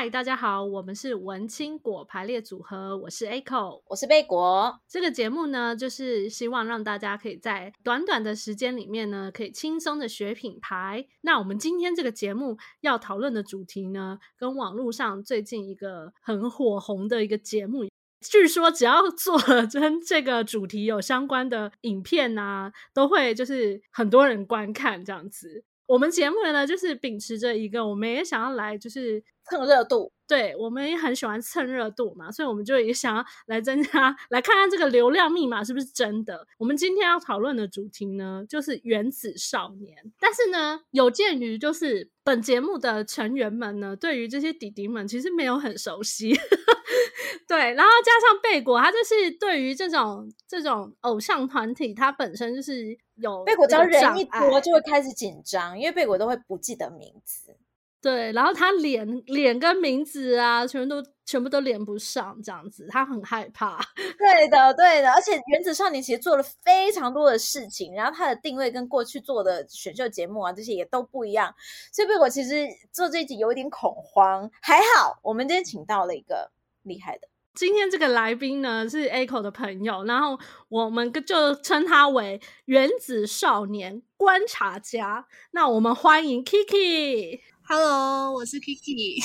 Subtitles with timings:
[0.00, 4.78] 嗨，大家好，我们是文青果排列组合，我是 Echo，我是贝果。
[4.86, 11.04] 这个节目呢，就是希望让大家可以在短短的时间里面呢，可以轻松的学品牌。
[11.22, 17.84] 那我们今天这个节目要讨论的主题呢，跟网络上最近一个很火红的一个节目，
[18.20, 25.64] 据说只要做了跟这个主题有相关的影片啊，都会就是很多人观看这样子。
[25.88, 36.46] 我们节目呢，就是秉持着一个，我们也想要来就是蹭热度，对，我们也很喜欢蹭热度嘛，所以我们就也想要来增加，来看看这个流量密码是不是真的。
[36.58, 39.96] 我们今天要讨论的主题呢，就是原子少年。
[40.20, 46.36] 但是呢，有鉴于就是本节目的成员们呢，对于这些弟弟们其实没有很熟悉。
[47.48, 57.56] 对，然后加上贝果，他就是对于这种这种偶像团体，他本身就是有贝果，只要人一多就会开始紧张，因为贝果都会不记得名字。
[58.00, 63.78] 对，然后他脸脸跟名字啊，全部都全部都连不上，这样子，他很害怕。
[63.96, 71.52] 对的，对的，而且原子少年其实做了非常多的事情，然后他的定位跟过去做的选秀节目啊这些也都不一样，
[71.92, 74.48] 所以贝果其实做这一集有一点恐慌。
[74.62, 76.52] 还好，我们今天请到了一个
[76.84, 77.28] 厉害的。
[77.54, 80.38] 今天这个来宾呢是 Echo 的朋友，然后
[80.68, 85.26] 我们就称他为原子少年观察家。
[85.50, 87.40] 那我们欢迎 Kiki。
[87.70, 89.22] Hello，我是 Kiki。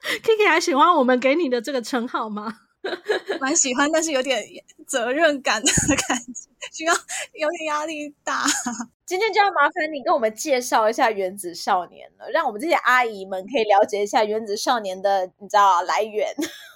[0.00, 2.60] Kiki 还喜欢我们给你的这个称号吗？
[3.38, 4.42] 蛮喜欢，但是有点
[4.86, 5.70] 责任感的
[6.08, 6.94] 感觉，需要
[7.34, 8.42] 有点压力大。
[9.04, 16.26] 今天就要麻烦你跟我们介绍一下原子少年了，让我们这些阿姨们可以了解一下原子少年的你知道来源。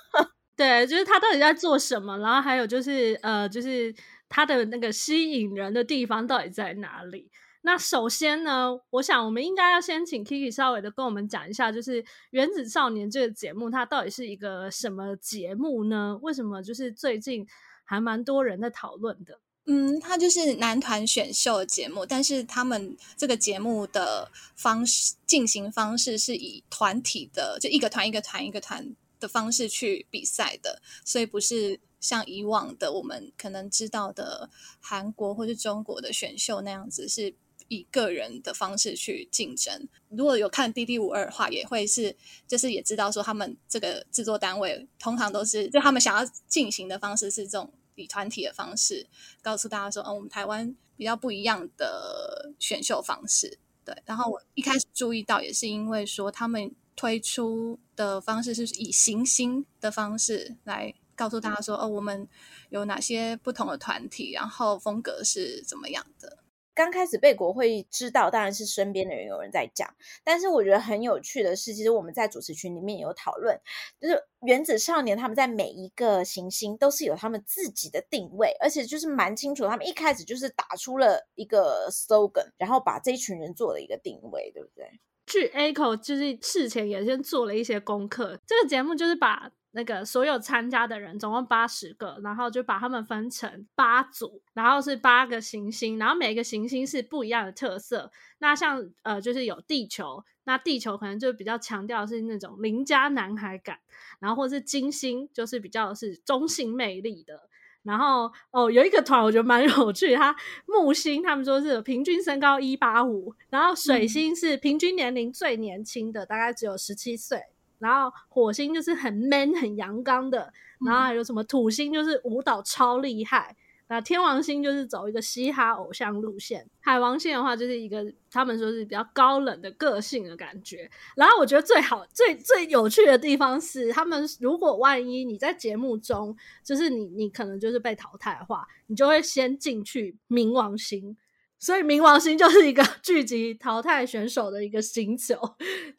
[0.54, 3.94] 对，就是他到底在做什么，然后还有就是呃，就是
[4.28, 7.30] 他的那个吸引人的地方到底在哪里？
[7.62, 16.18] 那首先呢，我想我们应该要先请 Kiki 稍微的跟我们讲一下，就是《原子少年》这个节目，它到底是一个什么节目呢？
[16.22, 17.46] 为什么就是最近
[17.84, 19.40] 还蛮多人在讨论的？
[19.66, 28.94] 嗯，它就是男团选秀节目，但是他们这个节目的方式进行方式是以团体的，就一个团一个团一个团。
[29.20, 34.48] 的方式去比赛的，所以不是像以往的我们可能知道的
[34.78, 37.34] 韩国或是中国的选秀那样子，是
[37.68, 39.88] 以个人的方式去竞争。
[40.08, 49.06] 如果有看 DD52 的话，也会是就是也知道说他们这个制作单位通常都是就他们想要进行的方式是这种以团体的方式，
[49.40, 53.58] 告诉大家说，嗯，我们台湾比较不一样的选秀方式。
[53.84, 56.74] 对，然后我一开始注意到也是因为说他们。
[56.98, 62.26] 推出的方式是以行星的方式来告诉大家说，哦，我们
[62.70, 66.38] 有哪些不同的团体，然后风格是怎么样的。
[66.78, 69.92] 刚开始贝果会知道，当然是身边的人有人在讲。
[70.22, 73.60] 但是我觉得很有趣的是，其实我们在主持群里面有讨论，
[74.00, 79.66] 就是原子少年他们在每一个行星都是有他们自己的定位，而且就是蛮清楚。
[79.66, 84.88] 他们一开始就是打出了一个 slogan，然后把这一群人做了一个定位，对不对？
[85.26, 98.10] 据 Echo 就是事前也先做了一些功课，这个节目就是把那个所有参加的人总共八十个，然后就把他们分成八组，然后是八个行星，然后每个行星是不一样的特色。
[98.40, 103.78] 那像呃就是有地球，那地球可能就比较强调是那种邻家男孩感，
[104.18, 107.48] 然后或是金星就是比较是中性魅力的。
[107.84, 110.34] 然后哦，有一个团我觉得蛮 有趣，他
[110.66, 117.40] 木星他们说是平均身高一八五，然后水星是平均年龄最年轻的，嗯、大概只有十七岁，
[117.78, 120.52] 然后火星就是很 man 很阳刚的，
[120.84, 123.56] 然后还有什么土星就是舞蹈超厉害。
[123.90, 130.90] 那天王星就是走一个嘻哈偶像路线，海王星的话就是一个他们说是比较高冷的个性的感觉。
[131.16, 141.16] 然后我觉得最好最最有趣的地方是，他们如果万一你在节目中，就是你你可能就是被淘汰的话，你就会先进去冥王星。
[141.58, 145.34] 所以冥王星就是一个 聚集淘汰选手的一个星球，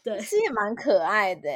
[0.03, 1.49] 对，其实也蛮可爱的，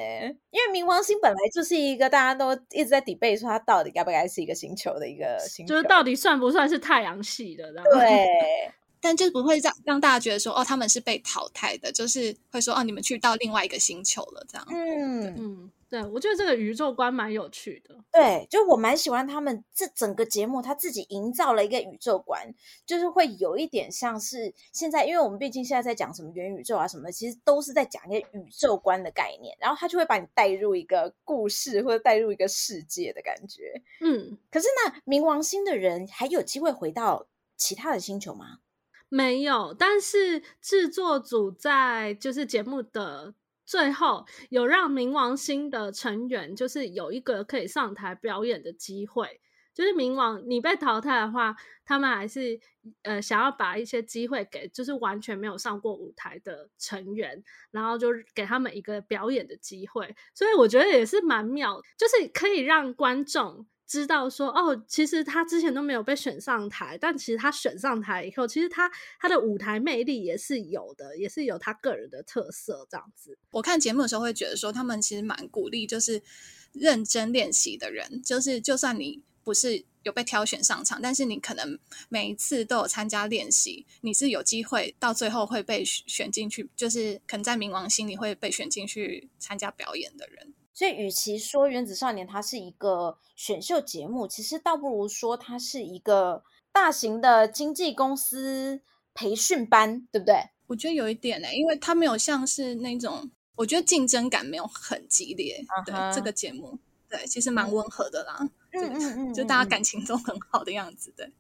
[0.51, 8.27] 因为冥王星本来就是一个大家都一直在 debate 说它到底该不该是一个星球的一个星球，就是到底算不算是太阳系的，对，
[9.01, 15.35] 但就不会让让大家觉得说哦，他们是被淘汰的，就是会说哦，你们去到另外一个星球了这样，嗯。
[15.37, 15.71] 嗯。
[15.93, 17.95] 对，我觉得这个宇宙观蛮有趣的。
[18.11, 22.51] 对，就我蛮喜欢他们这整个节目，他自己营造了一个宇宙观，
[22.83, 33.79] 就是会有一点像是现在，因为我们毕竟现在在讲什么元宇宙啊什么的，其实都是在讲一个宇宙观的概念，然后他就会把你带入一个故事或者带入一个世界的感觉。
[34.01, 38.61] 嗯，可是那，冥王星的人还有机会回到其他的星球吗？
[39.09, 43.35] 没有，但是制作组在就是节目的。
[43.65, 49.39] 最后有让冥王星的成员，就是有一个可以上台表演的机会。
[49.74, 52.60] 就是冥王，你被淘汰的话，他们还是
[53.01, 60.15] 呃想要把一些机会给，就是完全没有上过舞台的成员，然后就给他们一个表演的机会。
[60.36, 73.37] 所以我觉得也是蛮妙，就是可以让观众知道说，哦，其实他之前都没有被选上台，但其实他选上台以后，其实他他的舞台魅力也是有的，也是有他个人的特色这样子。
[73.51, 76.23] 我看节目的时候会觉得说，他们其实蛮鼓励，就是
[76.71, 79.21] 认真练习的人，就是就算你。
[79.45, 90.53] 不是有被挑选上场，但是你可能每一次都有参加练习，你是有机会到最后会被选进去，就是可能在冥王星里会被选进去参加表演的人。
[90.73, 98.81] 所以，与其说《原子少年》它是一个选秀节目，其实倒不如说它是一个大型的经纪公司
[99.13, 100.49] 培训班，对不对？
[100.67, 105.63] 我觉得有一点呢、欸，因为它没有像是那种，我觉得竞争感没有很激烈。
[105.67, 106.11] Uh -huh.
[106.11, 108.39] 对这个节目，对，其实蛮温和的啦。
[108.71, 111.31] 嗯嗯嗯，就大家感情都很好的样子，对，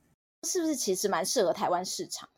[0.43, 2.29] 是不是其实蛮适合台湾市场？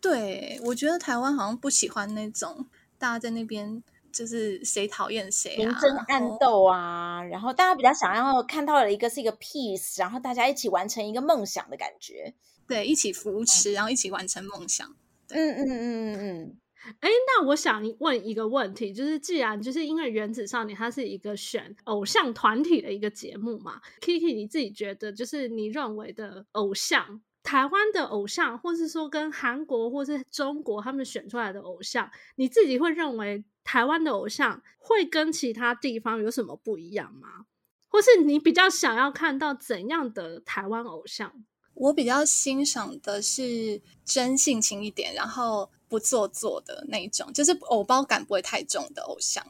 [0.00, 3.82] 对，我觉得台湾好像不喜欢那种大家在那边
[4.14, 7.30] 就是谁讨厌谁、啊，明争暗斗啊然。
[7.30, 12.32] 然后大家比较想要看到的一个是一个 peace，然后大家一起完成一个梦想的感觉。
[12.66, 14.88] 对，一起扶持，然后一起完成梦想。
[15.28, 16.56] 嗯嗯嗯嗯嗯。
[17.00, 37.46] 哎，那我想问一个问题，就是既然就是因为《原子少年》它是一个选偶像团体的一个节目嘛，Kiki 你自己觉得，就是你认为的偶像，台湾的偶像，或是说跟韩国或是中国他们选出来的偶像，你自己会认为台湾的偶像会跟其他地方有什么不一样吗？
[37.88, 41.44] 或是你比较想要看到怎样的台湾偶像？
[41.74, 45.70] 我比较欣赏的是真性情一点，然后。
[45.86, 49.46] 不做作的那一种，就是偶包感不会太重的偶像。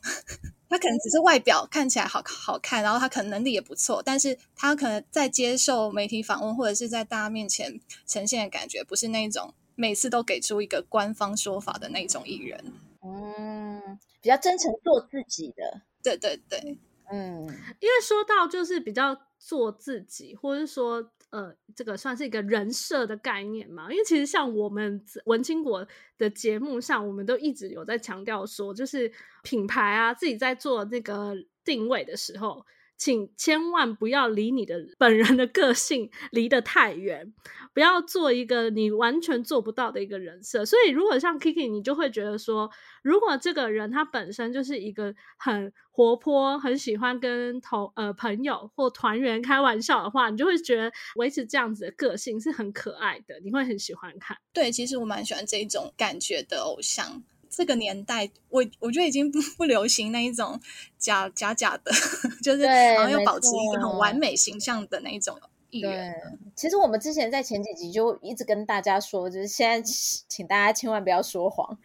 [0.68, 12.62] 他可能只是外表看起来好好看，然后他可能能力也不错，但是他可能在接受媒体访问或者是在大家面前呈现的感觉，不是那种每次都给出一个官方说法的那种艺人。
[13.00, 15.80] 嗯，比较真诚做自己的。
[16.02, 16.76] 对对对，
[17.10, 17.46] 嗯，
[17.80, 21.10] 因为说到就是比较做自己，或者是说。
[21.34, 23.90] 呃，这个算是一个人设的概念嘛？
[23.90, 25.84] 因为其实像我们文青国
[26.16, 29.10] 的节目上，我们都一直有在强调说，就是
[29.42, 31.34] 品牌啊，自己在做那个
[31.64, 32.64] 定位的时候。
[32.96, 37.32] 请千万不要离你的本人的个性离得太远，
[37.72, 40.64] 不要做一个你完全做不到的一个人设。
[40.64, 42.70] 所以，如果像 Kiki，你就会觉得说，
[43.02, 54.36] 如果这个人他本身就是一个很活泼、很喜欢跟同呃朋友或团员开玩笑的话，你就会觉得维持这样子的个性是很可爱的，你会很喜欢看。
[54.52, 57.22] 对，其实我蛮喜欢这种感觉的偶像。
[57.56, 60.60] 这个年代，我我觉得已经不不流行那一种
[60.98, 61.92] 假假假的，
[62.42, 65.38] 就是然后又保持一个很完美形象的那一种
[65.70, 66.12] 艺人。
[66.12, 66.14] 对，
[66.56, 69.80] 其实我们之前在前几集就一直跟大家说，就是现在
[70.28, 71.78] 请大家千万不要说谎，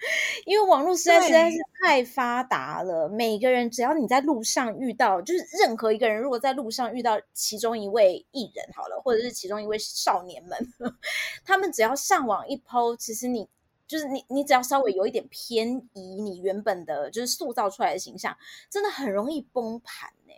[0.46, 3.08] 因为网络实在实在是太发达了。
[3.08, 10.74] 每个人只要你在路上遇到，就是任何一个人，如果在路上遇到其中一位艺人好了，或者是其中一位少年们，
[11.46, 13.48] 他们只要上网一 po，其实你。
[13.90, 18.38] 就是你，你只要稍微有一点偏移，你原本的就是塑造出来的形象，
[18.70, 20.34] 真的很容易崩盘呢。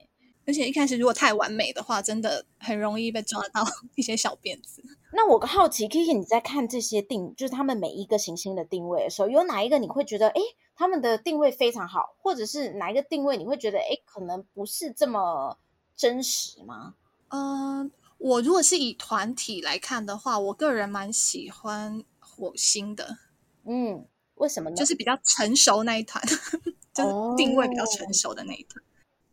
[0.48, 3.62] 而且一开始如果太完美的话，真的很容易被抓到
[3.96, 4.82] 一些小辫子。
[5.14, 10.42] 那我好奇，Kiki，你在看这些定，就是他们每一个行星的定位的时候，有哪一个你会觉得，哎，
[10.74, 15.60] 他们的定位非常好，或者是哪一个定位你会觉得，哎，可能不是这么
[15.98, 16.96] 真实吗？
[17.28, 23.18] 嗯、呃，我如果是以团体来看的话，我个人蛮喜欢火星的。
[23.66, 24.76] 嗯，为什么呢？
[24.76, 26.24] 就是比较成熟那一团，
[26.94, 28.84] 就是定位比较成熟的那一团。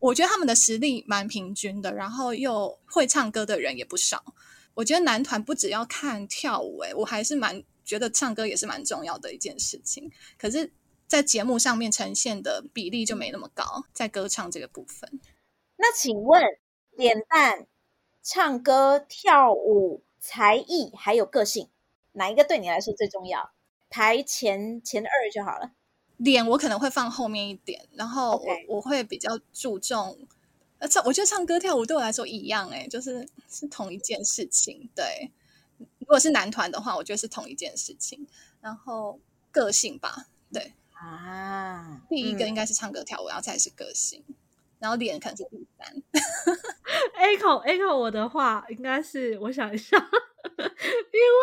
[0.01, 0.11] Oh.
[0.11, 4.23] 我觉得他们的实力蛮平均的，然后又会唱歌的人也不少。
[4.75, 10.09] 我觉得男团不只要看跳舞，欸，诶，我还是蛮觉得唱歌也是蛮重要的一件事情。
[10.39, 10.73] 可是，
[11.09, 15.21] 在节目上面呈现的比例就没那么高，在歌唱这个部分。
[15.77, 16.45] 那请问，
[16.93, 17.67] 脸蛋、
[18.23, 21.71] 唱歌、跳舞、才艺还有个性，
[22.13, 23.51] 哪一个对你来说最重要？
[23.91, 25.73] 排前前二就好了。
[26.19, 28.65] 脸我可能会放后面一点，然后我、okay.
[28.69, 30.19] 我会比较注重
[30.79, 34.91] 呃唱，我觉得唱歌跳舞对我来说一样，哎，就是是同一件事情。
[34.97, 35.31] 对，
[35.99, 38.27] 如果是男团的话，我觉得是同一件事情。
[38.61, 39.21] 然后
[39.53, 44.25] 个性吧，对啊，第一个应该是唱歌跳舞，嗯、然后才是个性，
[44.81, 46.03] 然后脸可能是第三。
[47.17, 49.97] Echo Echo，我的话应该是我想一下。
[50.63, 51.41] 因为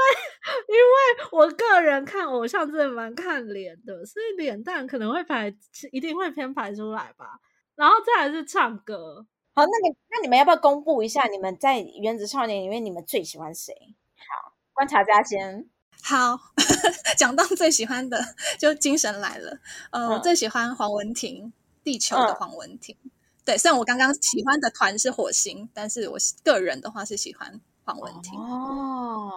[0.67, 5.55] 因为我个人看偶像真的蛮看脸的，所以脸蛋可能会排，
[5.91, 7.39] 一定会偏排出来吧。
[7.75, 9.25] 然后再来是唱歌。
[9.53, 13.73] 好，那你那你们要不要公布一下你们在《原子少年》里面你们最喜欢谁？
[14.17, 15.69] 好，观察家先。
[16.03, 16.37] 好，
[17.17, 18.19] 讲到最喜欢的
[18.59, 19.57] 就精神来了。
[19.91, 21.53] 呃，我、嗯、最喜欢黄文婷，
[21.83, 22.97] 地球的黄文婷。
[23.03, 23.11] 嗯、
[23.45, 28.39] 对，虽然我刚刚喜欢的团是火星，但是我个人的话是喜欢黄文婷。
[28.39, 29.31] 哦，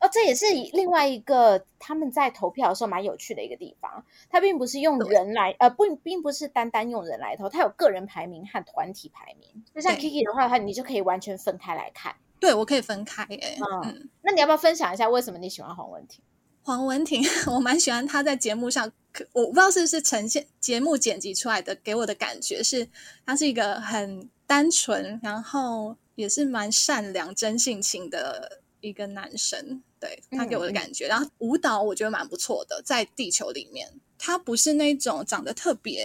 [0.00, 4.04] 哦，这也是另外一个他们在投票的时候蛮有趣的一个地方。
[4.28, 9.64] 他并不是用人来，呃，不，并不是单单用人来投，他有个人排名和团体排名。
[9.74, 12.16] 就像 Kiki 的话，他你就可以完全分开来看。
[12.38, 13.58] 对，我可以分开诶。
[13.60, 16.22] 嗯，嗯，那你要不要分享一下为什么你喜欢黄文婷？
[16.62, 17.22] 黄文婷，
[17.54, 18.90] 我蛮喜欢她在节目上，
[19.32, 22.88] 我不知道是不是呈现节目剪辑出来的，给我的感觉是，
[23.24, 29.80] 他是一个很单纯，然后也是蛮善良、真性情的一个男生。
[30.00, 36.04] 对，他给我的感觉，嗯、然后舞蹈我觉得蛮不错的，在地球里面，他不是那种长得特别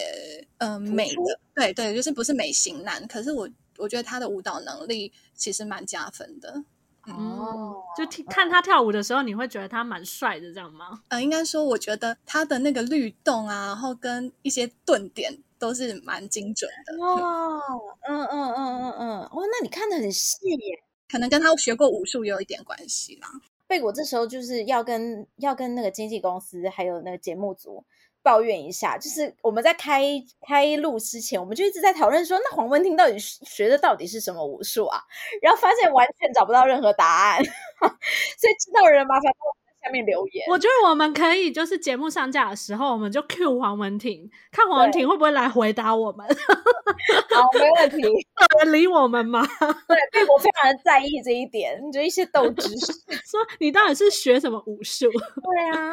[0.58, 3.50] 嗯、呃、美的，对对，就是不是美型男，可是我。
[3.78, 6.62] 我觉得他的舞蹈能力其实蛮加分的
[7.06, 11.02] 哦，就听看他跳舞的时候，你会觉得他蛮帅的，这样吗？
[11.08, 17.04] 呃，应该说，我觉得他的那个律动啊，然后跟一些顿点都是蛮精准的。
[17.04, 17.60] 哦，
[18.08, 23.28] 嗯嗯嗯嗯嗯，哦，那你看的很细耶，可能跟他学过武术也有一点关系啦。
[23.66, 27.84] 贝果这时候就是要跟要跟那个经纪公司还有那个节目组。
[28.22, 30.02] 抱怨一下，就是我们在开
[30.46, 35.00] 开录之前，我们就一直在讨论说，那黄文婷到底学的到底是什么武术啊？
[35.42, 40.44] 然后发现完全找不到任何答案， 所以知道的人麻烦在下面留言。
[40.48, 46.26] 我觉得我们可以就是节目上架的时候，我们就 cue 黄文婷，看黄文婷会不会来回答我们。
[47.34, 47.96] 好，没问题。
[48.06, 49.44] 有人理我们吗？
[49.88, 52.92] 对，对我非常的在意这一点，就一些斗知识，
[53.24, 55.10] 说你到底是学什么武术？
[55.10, 55.92] 对啊，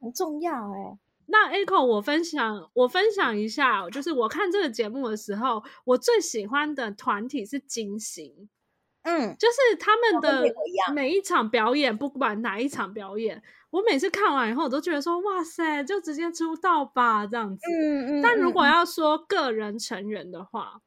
[0.00, 0.98] 很重要哎、欸。
[1.30, 8.48] 那 Echo，我分享我分享一下，就是我看这个节目的时候，我最喜欢的团体是金星，
[9.02, 10.44] 嗯，就是他们的
[10.92, 17.62] 每一场表演，不管哪一场表演，我每次看完以后，我都觉得说，哇塞，就直接出道吧这样子。
[17.70, 18.22] 嗯嗯。
[18.22, 20.80] 但如果要说个人成员的话，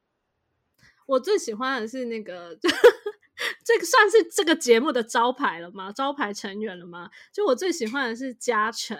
[1.05, 2.57] 我最喜欢的是那个，
[3.63, 5.91] 这个算是这个节目的招牌了吗？
[5.93, 7.09] 招牌成员了吗？
[7.31, 8.97] 就我最喜欢的是嘉诚。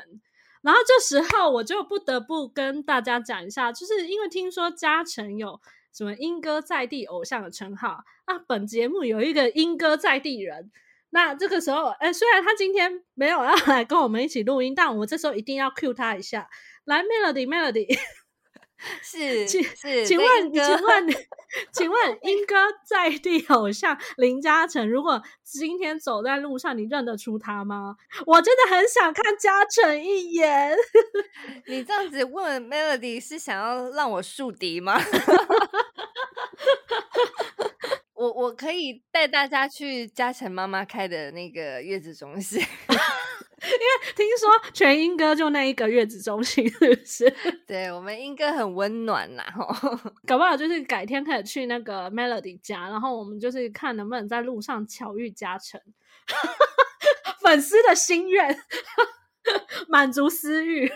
[0.63, 5.59] 然后这时候我就不得不跟大家讲一下，就是因为听说嘉诚有
[5.93, 10.71] 什么莺歌在地偶像的称号那，本节目有一个莺歌在地人，
[11.11, 16.49] 那这个时候，哎，虽然他今天没有要来跟我们一起录音，但我这时候一定要 cue 他一下，
[16.85, 17.99] 来 Melody Melody。
[19.01, 21.07] 是请是，请问请问
[21.71, 27.95] 请 问英哥在地 偶像林嘉诚，如果今天走在路上，你认得出他吗？
[28.25, 30.75] 我真的很想看嘉诚一眼。
[31.67, 34.99] 你这样子问 Melody 是想要让我树敌吗？
[38.13, 42.63] 我我可以带大家去嘉诚妈妈开的那个月子中心。
[43.65, 47.33] 因为听说全英哥就那一个月子中心， 是不是？
[47.65, 55.79] 对，我们英哥很温暖呐， 吼，搞不好就是改天可以去那个 Melody 家，然后我们就是看能不能在路上巧遇嘉诚，
[57.41, 58.59] 粉丝的心愿，
[59.87, 60.91] 满足私欲，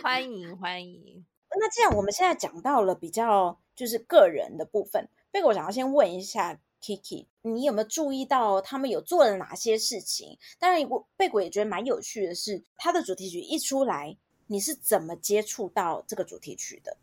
[0.00, 1.24] 欢迎欢迎。
[1.58, 6.60] 那既然我们现在讲到了比较就是个人的部分，贝果我想要先问一下。
[6.82, 10.36] Kiki，你有没有注意到他们有做了哪些事情？
[10.58, 14.16] 当然，我贝果也觉得蛮有趣的是，他的主题曲一出来，
[14.48, 16.96] 你是怎么接触到这个主题曲的？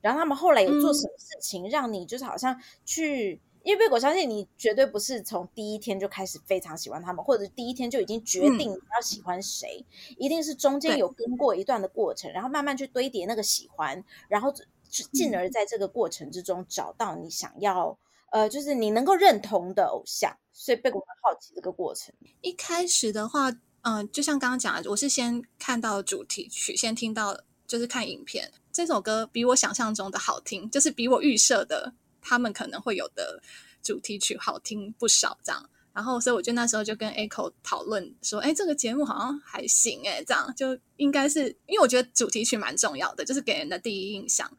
[0.00, 3.34] 然后他们后来有做什么事情，让你就是好像去？
[3.34, 14.54] 嗯、因为贝果相信你绝对不是从第一天就开始非常喜欢他们，或者第一天就已经决定你要喜欢谁，嗯、一定是中间有跟过一段的过程，然后慢慢去堆叠那个喜欢，然后
[14.88, 17.98] 进而在这个过程之中找到你想要。
[18.30, 22.14] 呃，就是你能够认同的偶像，所以贝果很好奇这个过程。
[22.40, 23.50] 一开始的话，
[23.82, 28.52] 嗯、就像刚刚讲的，我是先看到主题曲，先听到，就是看影片。
[28.72, 33.40] 这首歌比我想象中的好听，就是比我预设的他们可能会有的
[33.82, 35.70] 主题曲好听不少，这样。
[35.94, 44.50] 然后，所以我就那时候就跟 Echo 讨论说，哎，这个节目好像还行，哎，这样就应该是，因为我觉得主题曲蛮重要的，就是给人的第一印象。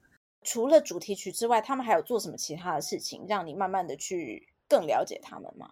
[0.50, 5.70] 除了主题曲之外，他们还有做什么其他的事情，让你慢慢的去更了解他们吗？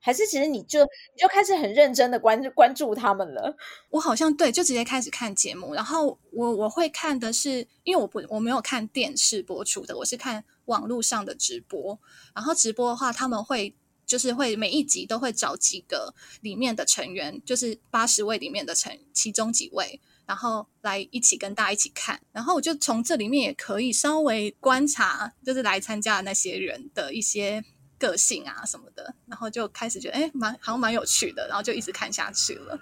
[0.00, 3.56] 还是其实你就你就开始很认真的关关注他们了？
[3.88, 11.96] 我好像对，就直接开始看节目，然后我我会看的是，因为我不我没有看电视播出的，我是看网络上的直播，
[12.34, 27.64] 然后直播的话他们会就是会每一集都会找几个里面的成员，就是八十位里面的成其中几位，然后来一起跟大家一起看，然后我就从这里面也可以稍微观察，就是来参加的那些人的一些
[27.98, 32.78] 个性啊什么的，然后就开始觉得哎，蛮好像蛮有趣的，然后就一直看下去了。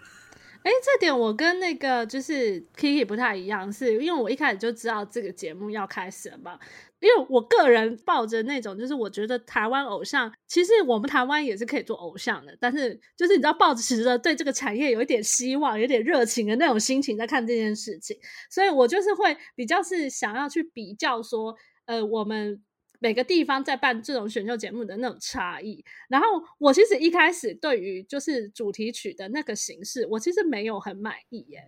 [0.65, 6.59] 哎，这点我跟那个就是 Kiki 不太一样，是因为我一开始就知道这个节目要开始了嘛。
[7.01, 18.17] 因为我个人抱着那种，就是我觉得台湾偶像，其实我们台湾也是可以做偶像的，但是就是你知道，抱持着对这个产业有一点希望、有点热情的那种心情在看这件事情，
[18.51, 21.55] 所以我就是会比较是想要去比较说，
[21.85, 22.63] 呃，我们。
[23.05, 31.63] 每个地方在办这种选秀节目的那种差异，然后我其实一开始对于就是主题曲的那个形式，我其实没有很满意耶，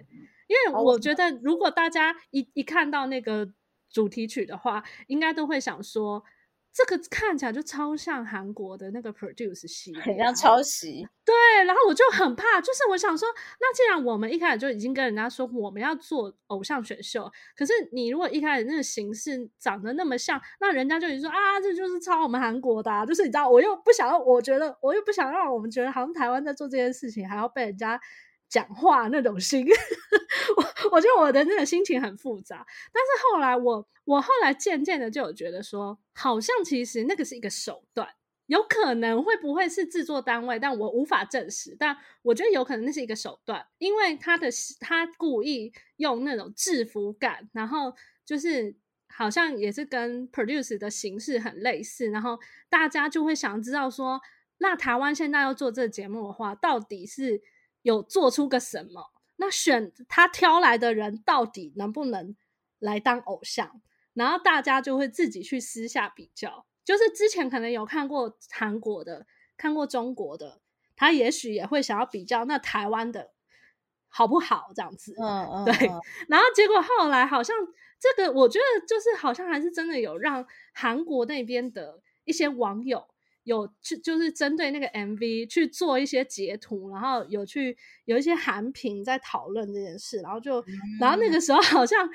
[0.48, 3.52] 因为我觉得如果大家一一看到那个
[3.90, 6.24] 主题曲的话，应该都会想说。
[6.76, 11.08] 这个看起来就超像韩国的那个 Produce 系列，很像抄袭。
[11.24, 13.26] 对，然后我就很怕，就是我想说，
[13.58, 27.98] 那既然我们一开始就已经跟人家说我们要做偶像选秀，可是你如果一开始那个形式长得那么像，那人家就已经说啊，这就是抄我们韩国的啊，就是你知道，我又不想要，我觉得我又不想让我们觉得好像台湾在做这件事情，还要被人家。
[28.48, 29.66] 讲话那种心，
[30.56, 32.64] 我我觉得我的那个心情很复杂。
[32.92, 38.08] 但是后来我我后来渐渐的就有觉得说，好像其实那个是一个手段，
[38.46, 41.76] 有可能会不会是制作单位，但我无法证实。
[41.78, 44.48] 但我觉得有可能那是一个手段，因为他的
[44.78, 47.92] 他故意用那种制服感，然后
[48.24, 48.76] 就是
[49.08, 52.38] 好像也是跟 Produce 的形式很类似，然后
[52.68, 54.20] 大家就会想知道说，
[54.58, 57.42] 那台湾现在要做这个节目的话，到底是？
[57.86, 59.12] 有做出个什么？
[59.36, 62.34] 那选他挑来的人到底能不能
[62.80, 63.80] 来当偶像？
[64.12, 66.66] 然后大家就会自己去私下比较。
[66.84, 69.24] 就是之前可能有看过韩国的，
[69.56, 70.60] 看过中国的，
[70.96, 73.30] 他也许也会想要比较那台湾的
[74.08, 74.72] 好不好？
[74.74, 75.88] 这样子，嗯嗯， 对。
[76.28, 77.56] 然后结果后来好像
[78.00, 80.44] 这个，我觉得就是好像还是真的有让
[80.74, 83.06] 韩国那边的一些网友。
[83.46, 92.06] 有去就是针对那个 MV 去做一些截图，然后有去有一些韩评在讨论这件事，然后就，嗯、然后那个时候好像。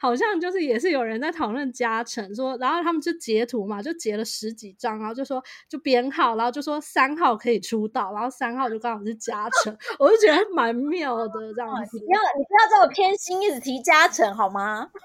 [0.00, 11.98] 好像就是也是有人在讨论加成，说，然后他们就截图嘛，就截了十几张，然后就说就编号，然后就说三号可以出道，然后三号就刚好是加成， 我就觉得蛮妙的这样子。
[11.98, 14.88] 你不要你不要这么偏心，一直提加成好吗？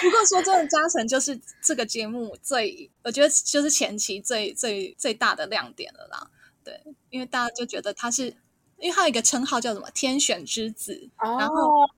[0.00, 6.30] 不过说真的，加成就是这个节目最，我觉得就是前期最最最大的亮点了啦。
[6.62, 8.34] 对，因为大家就觉得他是。
[8.78, 11.54] 因为他有一个称号叫什么“天选之子”，哦、然后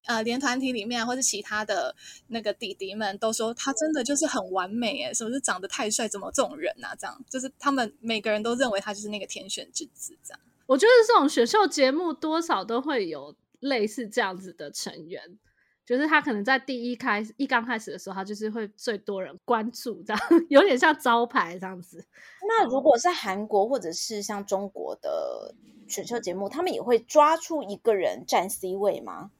[0.07, 1.95] 呃，连团体里面或是其他的
[2.29, 6.07] 那个弟弟们都说他真的就是很完美诶，是不是长得太帅？
[6.09, 6.95] 怎么这种人啊？
[6.99, 10.17] 这样就是他们每个人都认为他就是那个天选之子。
[10.23, 15.39] 这样，我觉得这种选秀节目多少都会有类似这样子的成员，
[15.87, 22.05] 就是他可能在第一开始一刚开始的时候，他就是会最多人关注，这样 有点像招牌这样子。
[22.47, 25.55] 那如果是韩国或者是像中国的？
[25.89, 29.31] 选秀节目，他们也会抓出一个人占 C 位吗？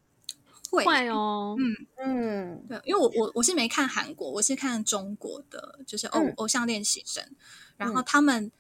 [0.71, 7.29] 会，会哦，嗯嗯，对，因为我我我是没看韩国，我是看中国的，就是偶、嗯、偶像练习生，
[7.77, 8.53] 然后他们、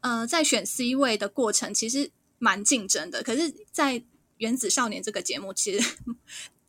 [0.00, 4.00] 嗯、呃在选 C 位的过程其实蛮竞争的，可是，在
[4.38, 5.98] 《原子少年》这个节目，其实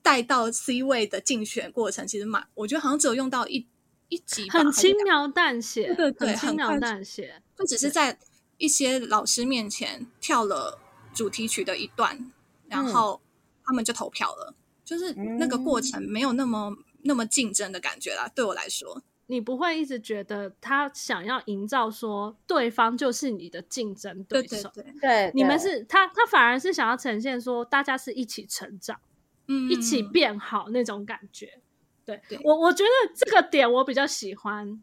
[0.05, 3.67] 带到 C 位的竞选过程其实蛮，我觉得好像只有用到一
[4.09, 8.17] 一集，很轻描淡写，对对对，很轻描淡写，就只是在。
[8.57, 10.79] 一些老师面前跳了
[11.13, 12.31] 主题曲的一段，
[12.69, 13.19] 然后
[13.65, 18.31] 他们就投票了，嗯、就是那个过程没有那么那么竞争的感觉啦。
[18.33, 29.14] 对我来说，你不会一直觉得他想要营造说对方就是你的竞争对手，对对对，你们是他他反而是想要呈现说大家是一起成长，嗯，
[29.47, 31.59] 一起变好那种感觉。
[32.05, 34.81] 对，对我我觉得这个点我比较喜欢。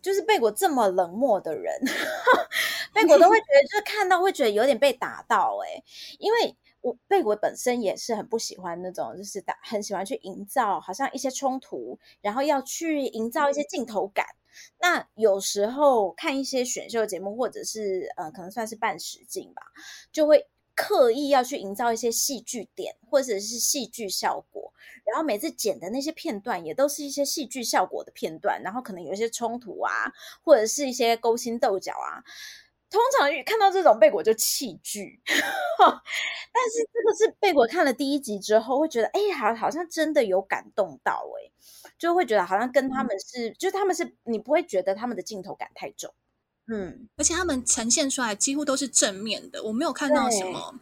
[0.00, 1.80] 就是贝果这么冷漠的人，
[2.92, 5.84] 贝果都会觉得，就是看到会觉得有点被打到哎、欸，
[6.18, 14.26] 因为我贝果本身也是很不喜欢那种，就是打很喜欢去营造好像一些冲突，然后要去营造一些镜头感。
[14.78, 19.62] 那有时候看一些选秀节目，或者是呃，可能算是半实境吧，
[20.12, 20.46] 就会。
[20.74, 24.72] 刻意要去营造一些戏剧点，或者是戏剧效果，
[25.04, 32.24] 然后每次剪的那些片段也都是一些戏剧效果的片段，然后可能有一些冲突啊，或者是一些勾心斗角啊。
[32.90, 41.50] 通常看到这种贝果就弃剧， 但是这个是贝果看了第一集之后会觉得，哎，好，好像真的有感动到，哎，
[41.98, 46.14] 就会觉得好像跟他们是，嗯、就他们是你不会觉得他们的镜头感太重。
[46.66, 50.78] 嗯，而且他们呈现出来几乎都是正面的，我没有看到什么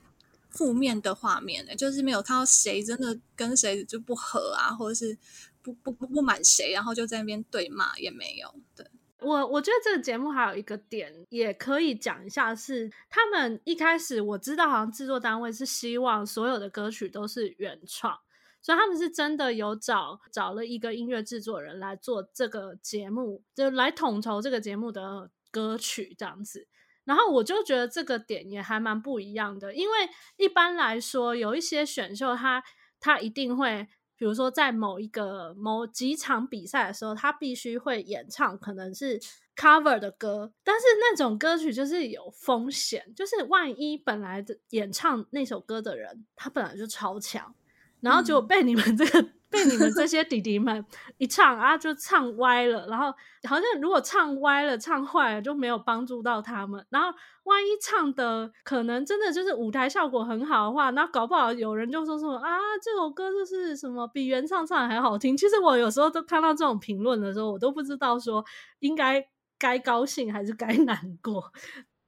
[0.50, 5.18] 负面的画面的，就是没有看到谁真的跟谁就不和啊，或者是
[5.60, 8.54] 不不不不满谁，然后就在那边对骂也没有。
[8.76, 8.86] 对，
[9.20, 18.18] 我我觉得这个节目还有一个点也可以讲一下是，是他们一开始我知道好像制作单位是希望所有的歌曲都是原创。
[18.64, 26.66] 所以他们是真的有找找了一个音乐制作人来做这个节目，就来统筹这个节目的歌曲这样子。
[27.04, 29.94] 然后我就觉得这个点也还蛮不一样的，因为
[30.36, 32.60] 一般来说有一些选秀它，
[32.98, 33.86] 它它一定会，
[34.16, 39.20] 比如说在某一个某几场比赛的时候，它必须会演唱可能是
[39.54, 47.54] cover 的歌，但是那种歌曲就是有风险，就是万一本来的演唱那首歌的人他本来就超强。
[48.00, 50.84] 然后就被你们这个、嗯、被你们这些弟弟们
[51.18, 52.86] 一唱啊，就唱歪了。
[52.88, 53.12] 然后
[53.48, 56.84] 好像如果唱歪了、唱坏了，就没有帮助到他们。
[56.90, 57.08] 然后
[57.44, 65.36] 万一唱的可能真的就是舞台效果很好的话，那搞不好有人就说什么啊，这首歌就是什么比原唱唱还好听。
[65.36, 68.44] 其实我有时候都看到这种评论的时候，我都不知道说
[68.78, 69.22] 应该
[69.58, 71.52] 该高兴还是该难过。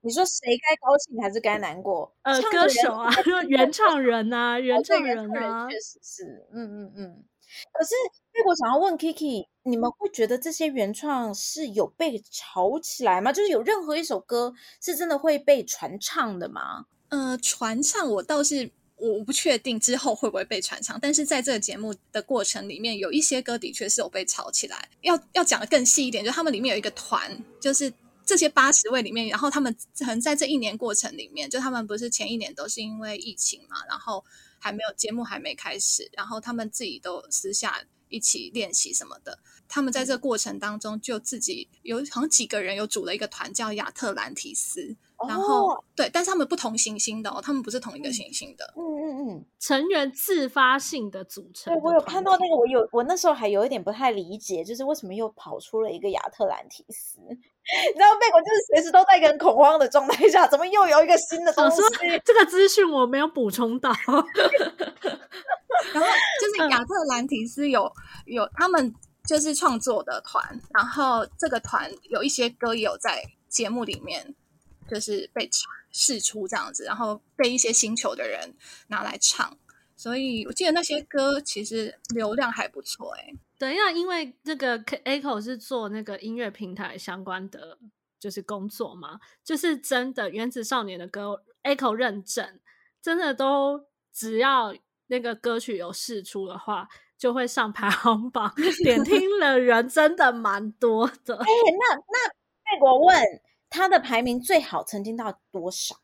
[0.06, 2.14] 你说谁该高兴还是该难过？
[2.24, 3.10] 呃，歌手啊，
[3.48, 7.24] 原唱人啊，原唱人啊，确实是，嗯嗯嗯。
[7.72, 7.94] 可是，
[8.46, 13.32] 我想要问 Kiki，你们会觉得这些原创是有被炒起来吗？
[13.32, 16.86] 就是有任何一首歌是真的会被传唱的吗？
[17.08, 24.88] 呃，传唱我倒是我不确定之后会不会被传唱，但是在这个节目的过程里面，有一些歌的确是有被炒起来。
[25.02, 27.92] 要要讲得更细一点，就他们里面有一个团，就是。
[28.26, 34.24] 这些八十位里面，然后他们可能在这一年过程里面，就他们不是前一年都是因为疫情嘛，然后
[34.64, 39.38] 还没有节目还没开始，然后他们自己都私下一起练习什么的。
[39.68, 44.96] 他们在这个过程当中，就自己有好像几个人有组了一个团叫亚特兰提斯，
[45.28, 48.74] 然后、哦、对，但是他们不同行星的哦，他们不是同一个行星的。
[48.76, 51.80] 嗯嗯嗯，成员自发性的组成的。
[51.80, 57.20] 对，我有看到那个，我有我那时候还有一点不太理解，就是为什么又跑出了一个亚特兰提斯？
[57.28, 61.76] 你知道贝果就是随时都在一个很恐慌的状态下，怎么又有一个新的东西？
[61.76, 61.88] 说
[62.24, 63.90] 这个资讯我没有补充到。
[65.92, 66.08] 然后
[66.40, 67.90] 就是亚特兰提斯有
[68.26, 68.94] 有他们。
[69.26, 74.34] 就是创作的团，然后这个团有一些歌也有在节目里面，
[74.88, 75.48] 就是被
[75.90, 78.54] 试出这样子，然后被一些星球的人
[78.88, 79.56] 拿来唱，
[79.96, 83.34] 所以我记得那些歌其实流量还不错哎、欸。
[83.58, 87.78] 对，那因为这个 Echo 是做那个音乐平台相关的，
[88.18, 92.60] 就是工作嘛，就是真的原子少年的歌 Echo 认证，
[93.00, 94.74] 真的都只要
[95.06, 96.88] 那个歌曲有试出的话。
[97.16, 101.34] 就会上排行榜， 点听的人真的蛮多的。
[101.36, 103.16] 哎、欸，那那贝果问
[103.74, 105.96] 他的排名最好曾经到多少？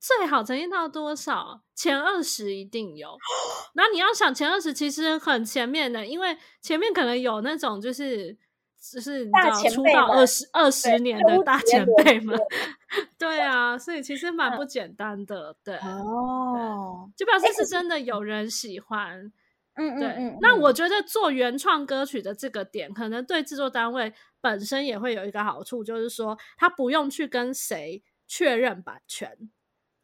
[0.00, 1.60] 最好曾经到多少？
[1.74, 3.18] 前二十一定有。
[3.74, 8.34] 那你要想前二十，其实很前面的，因为前面可能有那种就是
[8.80, 12.38] 就是你知道出道二十二十年的大前辈们。
[13.18, 15.54] 对啊，所以其实蛮不简单的。
[15.62, 19.30] 对哦，就表示是真的有人喜欢。
[19.78, 29.50] 嗯，对嗯，嗯，那我觉得做原创歌曲的这个点，可能对制作单位本身也会有一个好处，就是说他不用去跟谁确认版权，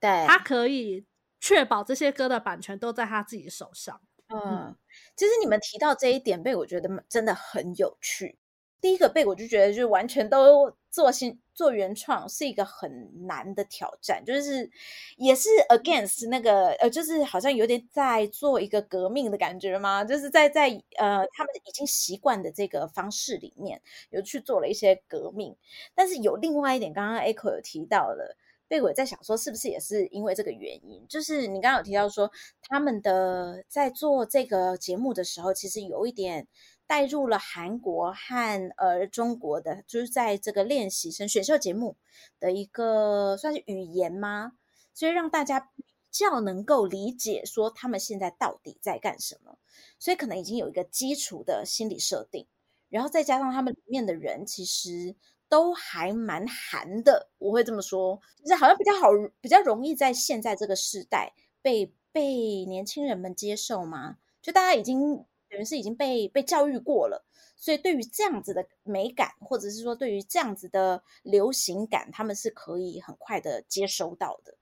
[0.00, 1.04] 对，他可以
[1.40, 4.00] 确保这些歌的版权都在他自己手上。
[4.28, 4.76] 嗯，嗯，
[5.16, 8.38] 其实你们提到这一点，被我觉得真的很有趣。
[8.80, 14.70] 第一个被我就觉得，就是完全都做新做原创是一个很难的挑战，就是
[15.16, 25.56] 也是 against 那个呃，就是好像有点在做一个革命的感觉嘛，就是在在呃他们已经习惯的这个方式里面有去做了一些革命。
[25.96, 28.36] 但是有另外一点，刚刚 Echo 有提到了，
[28.68, 32.30] 被我在想说是不是也是因为这个原因，就是你刚刚有提到说
[32.68, 36.46] 他们的在做这个节目的时候，其实有一点。
[36.86, 41.96] 带入了韩国和呃中国的，就是在这个练习生选秀节目
[42.38, 44.52] 的一个算是语言吗？
[44.92, 49.58] 所以让大家比较能够理解说他们现在到底在干什么。
[49.98, 52.46] 所以可能已经有一个基础的心理设定，
[52.90, 55.16] 然后再加上他们里面的人其实
[55.48, 59.08] 都还蛮韩的，我会这么说，就是好像比较好，
[59.40, 64.18] 比较容易在现在这个时代被被年轻人们接受吗？
[64.42, 65.24] 就大家已经。
[65.54, 67.24] 人是已经被被教育过了，
[67.56, 74.54] 所以对于这样子的美感，或者是说对于这样子的流行感，他们是可以很快的接收到的。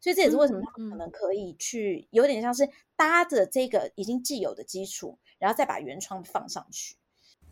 [0.00, 6.96] 所以这也是为什么他们可能可以去有点像是搭着这个已经既有的基础，然后再把原创放上去。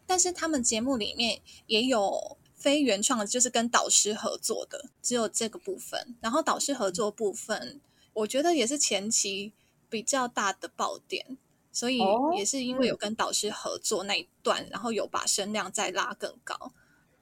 [0.06, 2.38] 但是他们节目里面也有。
[2.58, 6.16] 非原创的，就是跟导师合作的，只有这个部分。
[6.22, 7.82] 然后导师合作部分，
[8.14, 9.52] 我觉得也是前期
[9.90, 11.36] 比较大的爆点，
[11.76, 11.98] 所以
[12.38, 16.72] 也是因为有跟导师合作那一段，哦、然后有把声量再拉更高。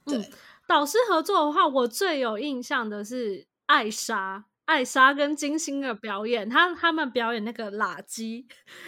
[0.05, 0.31] 对，嗯、
[0.65, 4.45] 导师合作的话，我最有印象的是艾莎。
[4.63, 8.45] 艾莎跟金星的表演，他他们表演那个垃圾，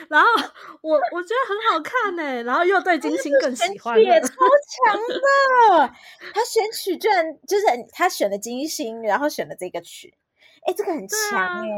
[0.10, 0.28] 然后
[0.82, 5.94] 我我觉得很好看呢、欸，然后又对金星更喜欢，也超强的。
[6.34, 10.18] 他选曲居然就是他选的金星，然后选了这个曲，
[10.66, 11.74] 哎，这个很强耶。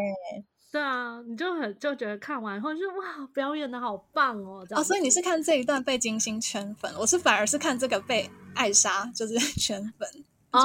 [0.72, 4.66] 对啊，你就很就觉得看完后就哇，表演的好棒哦。
[4.72, 10.08] 哦，所以你是看这一段被金星圈粉，我是反而是看这个被艾莎就是 圈粉。
[10.52, 10.64] 哦，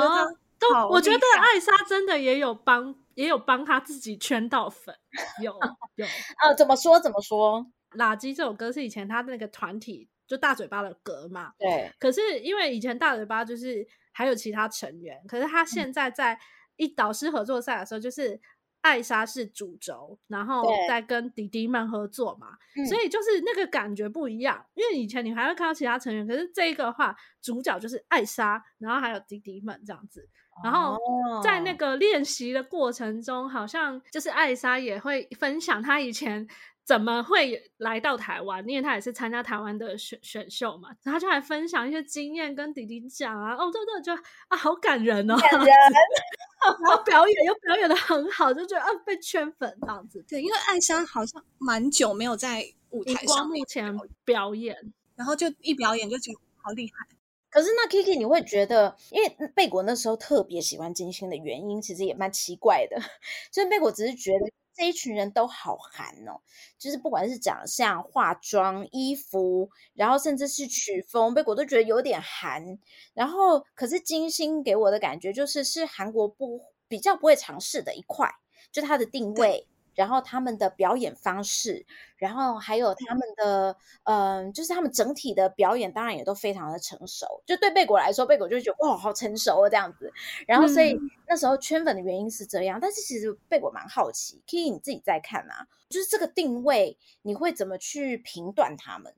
[0.58, 2.94] 都我觉得艾莎真的也有帮。
[3.14, 4.92] 也有帮他自己圈到粉，
[5.40, 5.52] 有
[5.94, 6.04] 有
[6.42, 6.52] 呃？
[6.58, 7.64] 怎么说怎么说？
[7.92, 11.52] 垃圾这首歌是以前他那个团体就大嘴巴的歌嘛？
[11.56, 11.92] 对。
[12.00, 16.36] 可是因为以前大嘴巴就是还有其他成员，可是他现在在
[16.74, 18.40] 一导师合作赛的时候，就是
[18.84, 22.48] 艾莎是主轴，然后再跟弟弟们合作嘛，
[22.86, 24.62] 所以就是那个感觉不一样。
[24.74, 30.28] 因为以前你还会看到其他成员，可是这一个的话主角就是艾莎，然后还有弟弟们这样子。
[30.62, 30.96] 然后
[31.42, 36.46] 在那个练习的过程中，好像就是艾莎也会分享她以前
[36.84, 44.12] 怎么会来到台湾，因为他也是参加台湾的选选秀嘛，然后就来分享一些经验跟弟弟讲啊，哦，对对，就
[44.48, 45.66] 啊好感人哦，感人，
[46.86, 50.22] 然后表演又表演的很好，就觉得啊被圈粉这样子。
[50.28, 54.76] 对，因为艾莎好像蛮久没有在舞台上目前表演，
[55.16, 57.06] 然后就一表演就觉得好厉害。
[57.50, 63.00] 可是那 Kiki，你会觉得，因为贝果那时候特别喜欢金星的原因，其实也蛮奇怪的。
[63.52, 66.40] 就是贝果只是觉得这一群人都好韩哦，
[66.78, 72.78] 就是不管是长相、化妆、衣服，然后甚至是曲风，被我都觉得有点韩。
[73.14, 78.28] 然后，可是金星给我的感觉就是是韩国不比较不会尝试的一块，
[78.72, 79.68] 就它的定位。
[79.94, 87.26] 然后他们的表演方式，然后还有他们的，嗯、呃，就是他们整体的表演，当然也都非常的成熟。
[87.46, 90.12] 就对贝果来说，贝果就觉得哇，好成熟啊这样子。
[90.46, 99.14] 然后所以、嗯、那时候圈粉的原因是这样，但是其实贝果蛮好奇，Kiki 你自己在看啊，就是这个定位，你会怎么去评断他们？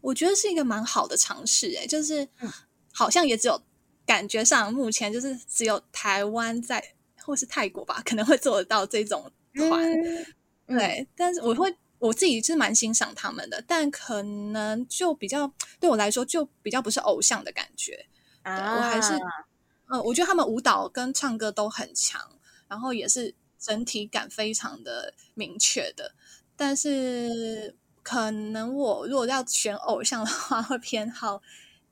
[0.00, 2.28] 我觉得是一个蛮好的尝试、欸，诶，就是
[2.92, 3.60] 好像也只有
[4.06, 9.30] 感觉上目前就是只有台湾在，或是泰国吧，可能会做得到这种。
[9.58, 9.90] 团、
[10.66, 18.06] 嗯、对，但是我会我自己是蛮欣赏他们的，但可能就比较对我来说就比较不是偶像的感觉
[18.42, 18.76] 啊。
[18.76, 19.18] 我还是
[19.90, 22.20] 嗯，我觉得他们舞蹈跟唱歌都很强，
[22.68, 26.14] 然后也是整体感非常的明确的。
[26.56, 31.40] 但是可能我如果要选偶像的话，会偏好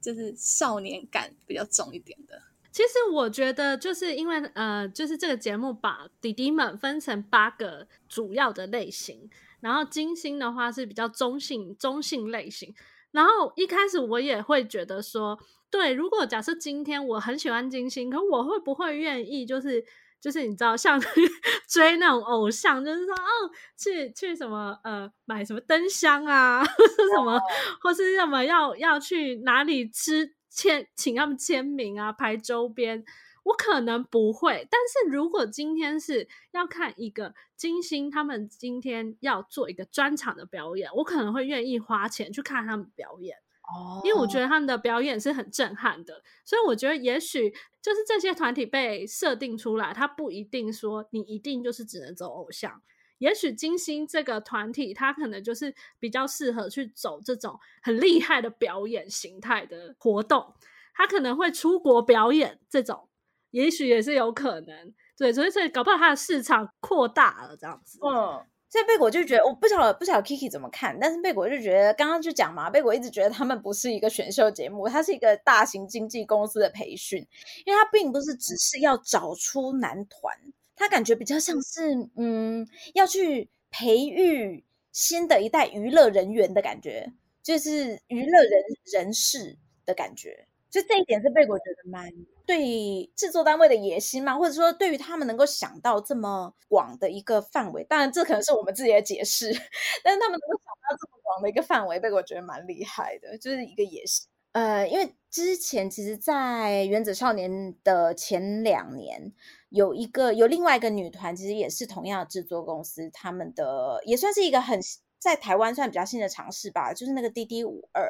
[0.01, 2.43] 就是少年感比较重一点的。
[2.77, 12.75] 其实我觉得，就是因为呃，就是这个节目把弟弟们分成八个主要的类型，然后金星的话是比较中性中性类型。
[13.13, 15.39] 然后一开始我也会觉得说，
[15.71, 19.83] 对，如果假设今天我很喜欢金星，可我会不会愿意就是
[20.21, 21.01] 就是你知道像
[21.67, 27.41] 追那种偶像，就是说哦，去去什么呃买什么灯箱啊， 或是什么，
[27.81, 30.35] 或是什么要要去哪里吃。
[30.57, 33.05] 签请他们签名啊，拍周边，
[33.45, 34.67] 我可能不会。
[34.71, 43.37] 但是如果今天是要看一个金星，他们今天要做一个专场的表演，我可能会愿意花钱去看他们表演
[43.69, 46.23] 哦，因为我觉得他们的表演是很震撼的。
[46.47, 52.81] 所以我觉得，也许就是这些团体被设定出来，他不一定说你一定就是只能走偶像。
[53.19, 60.55] 也许金星这个团体，他可能就是比较适合去走这种很厉害的表演形态的活动，
[60.95, 63.09] 他可能会出国表演这种，
[63.51, 64.95] 也许也是有可能。
[65.17, 67.99] 对，所以所以搞不好他的市场扩大了这样子。
[68.03, 77.27] 嗯，所以贝果就觉得，我不晓得不晓得 Kiki 怎么看，但是贝果就觉得，刚刚就讲嘛，贝果一直觉得他们不是一个选秀节目，它是一个大型经纪公司的培训，
[77.65, 80.37] 因为它并不是只是要找出男团。
[80.77, 87.13] 他感觉比较像是，嗯，要去培育新的一代娱乐人员的感觉，
[87.43, 88.63] 就是娱乐人
[88.93, 90.47] 人士的感觉。
[90.69, 92.11] 就这一点是贝果觉得蛮
[92.45, 99.51] 对制作单位的野心嘛，或者说对于他们能够想到这么广的一个范围，当然这可能是我们自己的解释，
[100.05, 104.27] 但是他们能够想到这么广的一个范围，贝果觉得蛮厉害的，就是一个野心。
[104.57, 109.35] 呃，因为之前其实，在原子少年的前两年，
[109.69, 114.81] 有一个有另外一个女团，其实也是同样的制作公司，他们的也算是一个很
[115.19, 118.03] 在台湾算比较新的尝试吧，就是那个 DD 五二。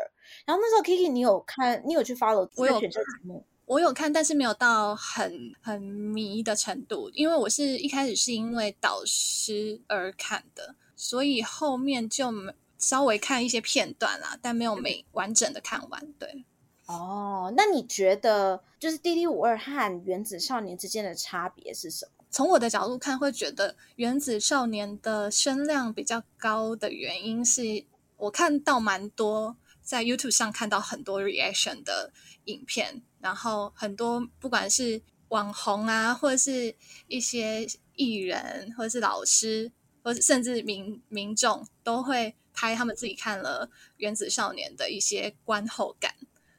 [0.47, 3.45] 然后那时候 Kiki，你有看，你有去 follow 我有选秀节目？
[3.65, 12.31] 我有看，但是没有到很很迷的程度，因为我是一开始是因为导师而看的，所以后面就
[12.79, 16.13] 稍微看一些片段啦，但没有没完整的看完。
[16.19, 16.45] 对，
[16.87, 22.25] 哦，那你觉得就是《D D 五二》和《原子少年》之间的差别是什么？
[22.31, 27.85] 从我的角度看，会觉得《原子少年》的声量比较高的原因是
[28.17, 32.13] 我看到蛮多在 YouTube 上看到很多 reaction 的
[32.45, 33.03] 影片。
[33.19, 36.77] 然后很多不管是网红啊，或者是
[37.09, 39.73] 一些艺人，或者是老师，
[40.07, 43.67] 或者甚至民民众，都会拍他们自己看了
[43.97, 46.15] 《原子少年》的一些观后感。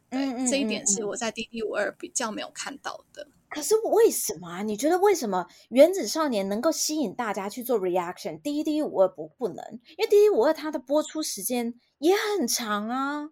[0.10, 3.26] 对，嗯嗯嗯嗯，这一点是我在《D D 五二》比较没有看到的。
[3.50, 4.64] 可是为什么啊？
[4.64, 9.64] 你觉得为什么《原子少年》能够吸引大家去做 reaction，D D 五二》不不能？
[9.98, 13.30] 因为《D D 五二》它的播出时间也很长啊。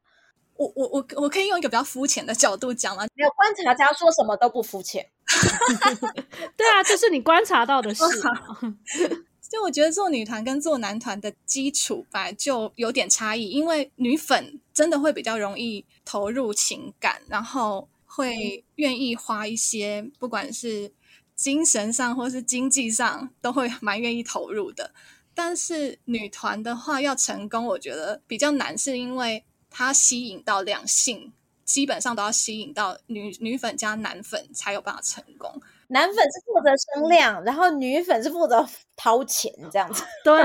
[0.55, 3.05] 我我我我可以用一个比较肤浅的角度讲吗？
[3.15, 5.05] 没有观察家说什么都不肤浅。
[6.55, 8.01] 对啊，这是你观察到的事。
[9.49, 13.49] 就我觉得做女团跟做男团的基础吧，就有点差异。
[13.49, 20.91] 因为女粉真的会比较容易投入情感，然后会愿意花一些，不管是
[21.35, 24.93] 精神上或是经济上，都会蛮愿意投入的。
[25.33, 29.43] 但是女团的话要成功，我觉得比较难，是因为。
[29.77, 31.33] 它吸引到两性，
[31.65, 35.61] 基本上都要吸引到女女粉加男粉才有办法成功。
[35.95, 40.03] 男粉是负责声量，然后女粉是负责掏钱这样子。
[40.25, 40.43] 对，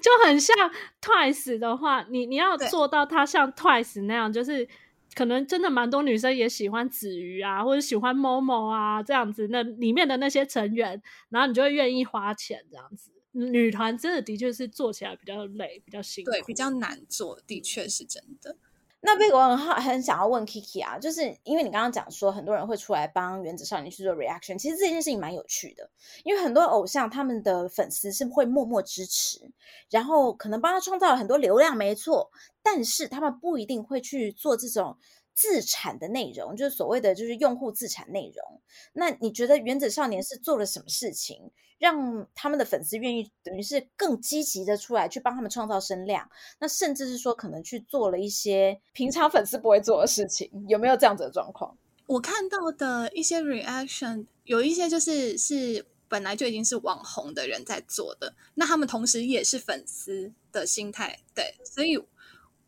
[0.00, 0.56] 就很像
[1.02, 4.68] Twice 的话，你你要做到他像 Twice 那样，就是
[5.16, 13.10] 可能真的蛮多女生也喜欢子瑜啊，或者喜欢 Momo 啊这样子，那里面的那些成员，然后你就会愿意花钱这样子。
[13.32, 18.56] 女团真的的确是做起来比较累，比较辛苦，对，比较难做，的确是真的。
[19.06, 25.90] 那贝果很好，很想要问 Kiki 啊，就是因为你刚刚讲说很多人会出来帮原子少年去做 reaction，其实这件事情蛮有趣的，
[26.24, 29.52] 因为很多偶像他们的粉丝是会默默支持，
[29.90, 32.30] 然后可能帮他创造了很多流量，没错，
[32.62, 34.96] 但是他们不一定会去做这种。
[35.34, 38.60] 自产的内容就是所谓的就是用户自产内容。
[38.92, 46.30] 那你觉得原子少年是做了什么事情，让他们的粉丝愿意等于是更积极的出来去帮他们创造声量？
[46.60, 51.76] 那甚至是说可能去做了一些平常粉丝不会做的事情，有没有这样子的状况？
[52.06, 61.98] 我看到的一些 reaction 有一些就是是本来就已经是网红的人在做的，那他们同时也是粉丝的心态，对，所以。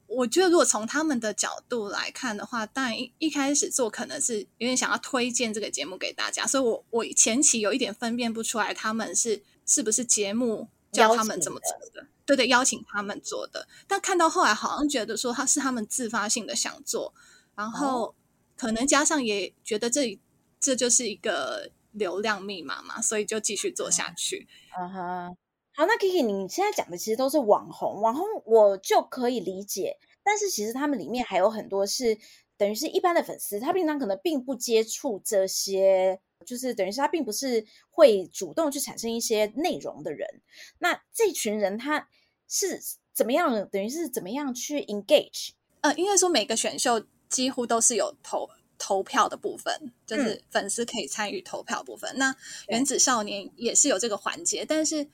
[0.09, 13.67] 我觉得，如果从他们的角度来看的话，当然一一开始做可能是有点想要推荐这个节目给大家，所以我我前期有一点分辨不出来他们是是不是节目叫他们怎么做的，对对，邀请他们做的。
[13.89, 17.13] 但看到后来，好像觉得说他是他们自发性的想做，
[17.55, 18.15] 然后
[18.57, 20.19] 可能加上也觉得这
[20.61, 24.47] 这就是一个流量密码嘛，所以就继续做下去。
[24.79, 25.37] 嗯哼。
[25.79, 32.17] 好，那 Kiki，你现在讲的其实都是网红，网红我就可以理解，但是其实他们里面还有很多是
[32.57, 40.27] 等于是一般的粉丝，他平常可能并不接触这些，就是等于是他并不是会主动去产生一些内容的人。
[40.79, 42.09] 那这群人他
[42.49, 42.81] 是
[43.13, 45.51] 怎么样，等于是怎么样去 engage？
[45.83, 52.11] 呃，应该说每个选秀几乎都是有投投票的部分，就是粉丝可以参与投票部分。
[52.15, 52.37] 嗯、那
[52.69, 55.07] 原子少年也是有这个环节，但是。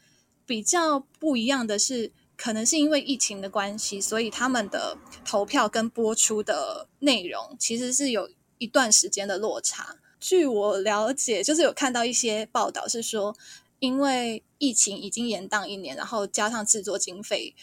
[0.46, 8.28] 比较不一样的是，可能是因为疫情的关系，所以他们的投票跟播出的内容其实是有
[8.59, 9.96] 一段时间的落差。
[10.20, 13.37] 据我了解，就是有看到一些报道是说，
[13.78, 17.55] 因为疫情已经延宕一年，然后加上制作经费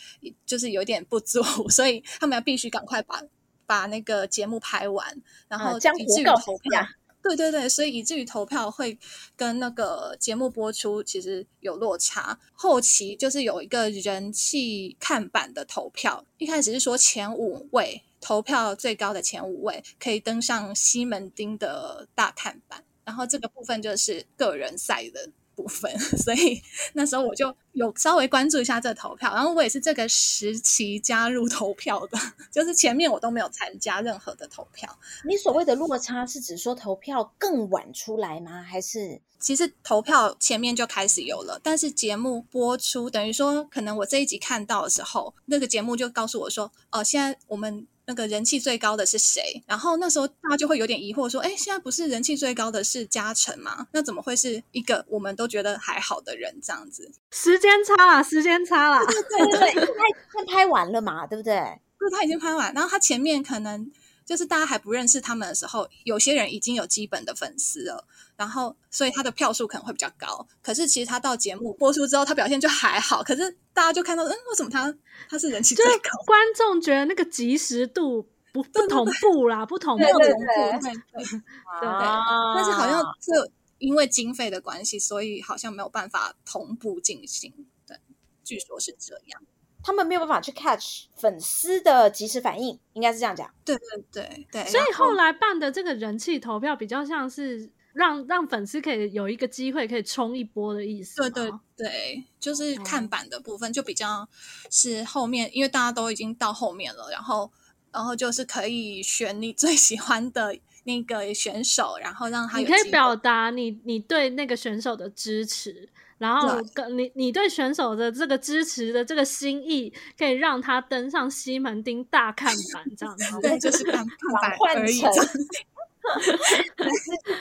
[0.45, 3.21] 就是有点不足， 所以他们要必须赶快把
[3.65, 6.85] 把那个节目拍完，然后以至于投票。
[7.21, 8.97] 对对对，所以以至于投票会
[9.35, 12.39] 跟那个节目播出其实有落差。
[12.53, 25.29] 后期就是有一个人气看板的投票，一开始是说前五位投票最高的前五位可以登上西门町的大看板，然后这个部分就是个人赛的。
[25.59, 25.91] 部分，
[26.23, 26.61] 所以
[26.93, 32.17] 那时候我就有稍微关注一下这个投票，然后我也是这个时期加入投票的，
[32.49, 34.97] 就是前面我都没有参加任何的投票。
[35.25, 38.61] 你所谓的落差是指说投票更晚出来吗？
[38.61, 47.85] 还是其实投票前面就开始有了，但是节目播出等于说，可能我这一集看到的时候，那个节目就告诉我说，哦、呃，现在我们。
[48.09, 49.61] 那个人气最高的是谁？
[49.67, 53.85] 然后那时候大家就会有点疑惑，说：“哎，现在不是人气最高的是嘉诚吗？
[53.91, 59.05] 那怎么会是一个我们都觉得还好的人这样子？”时间差啦，时间差啦。
[59.05, 60.03] 对对对，他
[60.33, 61.53] 他拍完了嘛，对不对？
[61.99, 63.91] 对，他已经拍完，然后他前面可能
[64.29, 68.05] 就是大家还不认识他们的时候，有些人已经有基本的粉丝了，
[68.35, 70.47] 然后所以他的票数可能会比较高。
[70.61, 73.23] 可是其实他到节目播出之后，他表现就还好。
[73.23, 74.95] 可是大家就看到，嗯，为什么他
[75.27, 76.11] 他是人气最高？
[76.27, 78.21] 观众觉得那个及时度
[78.53, 82.07] 不不同步啦，不同步，对对对，对，对， 对，对。
[82.55, 87.51] 但是好像这因为经费的关系，所以好像没有办法同步进行。
[87.87, 87.97] 对，
[88.43, 89.41] 据说是这样。
[89.89, 93.51] 他们没有办法去 catch 粉丝的及时反应，应该是这样讲。
[93.65, 94.63] 对对对对。
[94.65, 101.15] 所以后来办的这个人气投票比较像是让让粉丝可以有一个机会可以冲一波的意思。
[101.15, 104.29] 对对对，就是看板的部分就比较
[104.69, 107.51] 是后面，因为大家都已经到后面了，然后
[107.91, 115.89] 然后就是可以选你最喜欢的那个选手，然后让他你可以表达你你对那个选手的支持。
[116.19, 125.01] 然后跟你你对选手的这个支持的这个心意，可以让他登上西门町大看板这样子， 对，就是看 板而已。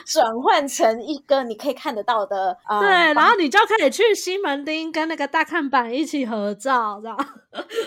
[0.05, 7.17] 转换成一个你可以看得到的啊，对，然后你就可以去西门町跟那个大看板一起合照，这样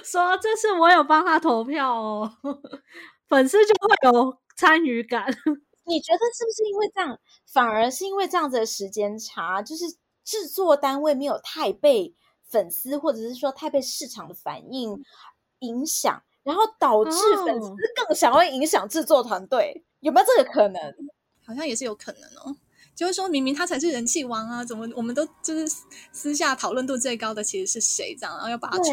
[0.03, 2.33] 说这是我有帮他投票哦，
[3.29, 5.25] 粉丝就会有参与感。
[5.85, 7.17] 你觉得是不是因为这样，
[7.53, 9.85] 反而是因为这样子的时间差，就是？
[10.25, 12.15] 制作单位没有太被
[12.49, 15.03] 粉丝或者是说太被市场的反应
[15.61, 17.11] 影响，然后导致
[17.45, 20.81] 粉丝更想要影响制作团队，有没有这个可能？
[21.47, 22.57] 好像也是有可能哦。
[22.95, 25.67] 就是说明明他才是人气王啊，怎么我们都就是
[26.13, 28.87] 私下讨论度最高的其实是谁这样，然后要把他冲。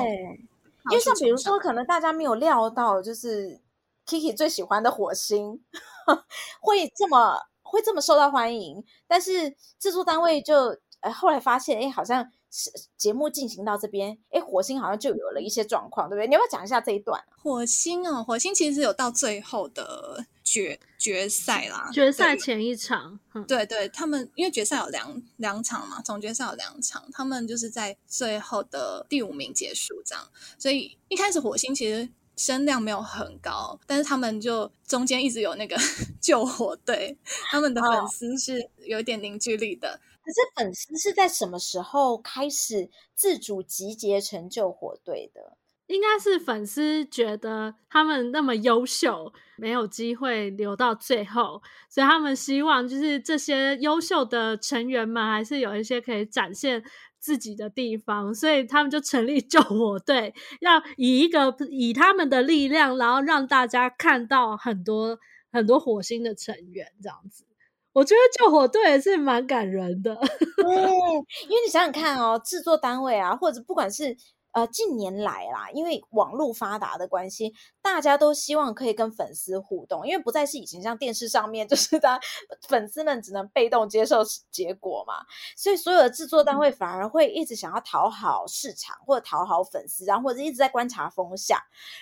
[0.89, 3.59] 因为像比如说，可能大家没有料到，就是
[4.07, 5.61] Kiki 最喜欢的火星
[6.61, 10.80] 会这么会这么受到欢迎，但是制作单位就。
[11.02, 16.28] 哎，后来发现，哎，好像是节目进行到这边，哎，火星好像就有了一些状况，对不对？
[16.28, 17.24] 你要不要讲一下这一段？
[17.41, 30.28] 火星哦，火星其实有到最后的决决赛啦，决赛前一场，对对，他们因为决赛有两两场嘛，总决赛有两场，他们就是在最后的第五名结束这样，
[30.58, 35.78] 所以一开始火星其实声量没有很高，但是他们就中间一直有那个
[36.20, 37.18] 救火队，
[37.50, 40.02] 他们的粉丝是有点凝聚力的。
[40.30, 45.57] 可是粉丝是在什么时候开始自主集结成救火队的？
[45.88, 56.84] 应该是粉丝觉得他们那么优秀，没有机会留到最后，所以他们希望就是这些优秀的成员们还是有一些可以展现
[57.17, 65.17] 自己的地方，所以他们就成立救火队，要以一个以他们的力量，然后让大家看到很多
[65.51, 67.45] 很多火星的成员这样子。
[68.00, 70.16] 我觉得救火队也是蛮感人的，
[70.66, 70.72] 嗯，
[71.50, 74.16] 因为你想想看哦，制作单位啊，或者不管是
[74.54, 82.18] 呃近年来啦，因为网络发达的关系，大家都希望可以跟粉丝互动，因为不再是以前像电视上面， 就是他
[82.70, 85.16] 粉丝们只能被动接受结果嘛，
[85.58, 91.60] 所以所有的制作单位反而会一直想要讨好市场或者讨好粉丝，然后或者一直在观察风向，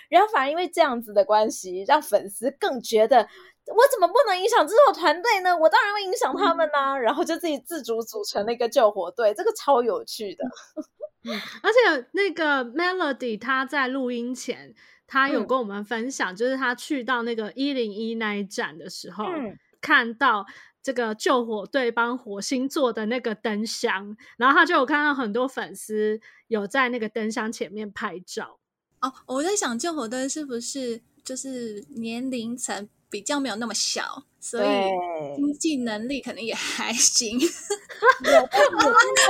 [0.08, 3.26] 然后反而因为这样子的关系，让粉丝更觉得。
[3.70, 5.56] 我怎么不能影响制作团队呢？
[5.56, 6.98] 我当然会影响他们呐、啊！
[6.98, 10.44] 然后就自己自主组成那个救火队，这个超有趣的。
[11.24, 14.74] 嗯，而且那个 Melody 他在录音前，
[15.06, 20.46] 他有跟我们分享，嗯、就是他去到那个一零一那一站的时候，嗯、看到
[20.82, 28.58] 这个救火队帮火星做的那个灯箱，然后他就有看到很多粉丝有在那个灯箱前面拍照。
[29.00, 32.88] 哦，我在想救火队是不是就是年龄层？
[33.10, 34.66] 比较没有那么小，所以
[35.36, 37.38] 经济能力可能也还行。
[37.38, 38.68] 有，我看到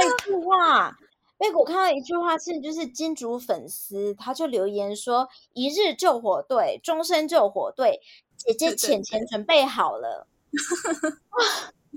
[0.04, 0.96] 一句话，
[1.38, 8.00] 贝果看到一句话是，就是金主粉丝他就留言说：“一日救火队，终身救火队，
[8.36, 10.26] 姐姐钱钱准备好了。
[10.50, 11.18] 对对对”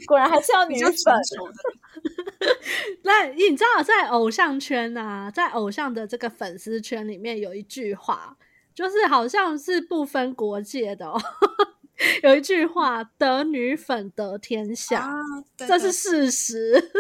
[0.08, 0.94] 果然还是要女粉。
[3.04, 8.38] 那你知道，在偶像圈啊，在偶像的这个粉丝圈里面，有一句话。
[8.74, 11.22] 就是好像是不分国界的哦，
[12.24, 15.14] 有一句话“得女粉得天下”，啊、
[15.56, 16.92] 这是事实，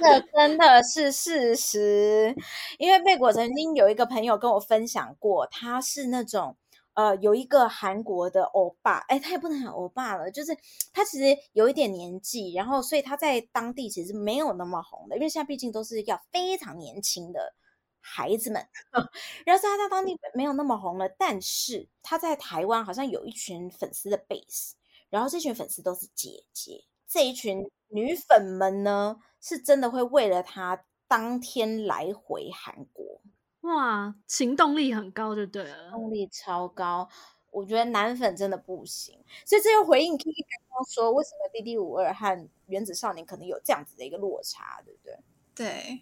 [0.00, 2.34] 这真的是事实。
[2.78, 6.56] 因为贝果曾经有一个朋友跟我分享过，他是那种
[6.94, 10.56] 呃，有一个韩国的欧巴，哎，他也不能喊欧巴了，就是
[10.92, 17.54] 他其实有一点年纪，然后所以他在当地其实没有那么红的，因为现在毕竟都是要非常年轻的。
[18.02, 18.60] 孩子们，
[19.46, 24.72] 然后他在当地没有那么红了，但是他在台湾好像有一群粉丝的 base，
[25.08, 33.20] 然后这群粉丝都是姐姐，这一群女粉们呢，是真的会为了他当天来回韩国，
[33.62, 37.08] 哇，行动力很高就对了，行动力超高。
[37.50, 39.22] 我觉得男粉真的不行。
[39.44, 45.18] 所以这又回应 Kiki 刚刚说，为什么 D D 五二和原子少年可能有这样子的一个落差，对不对？
[45.54, 46.00] 对。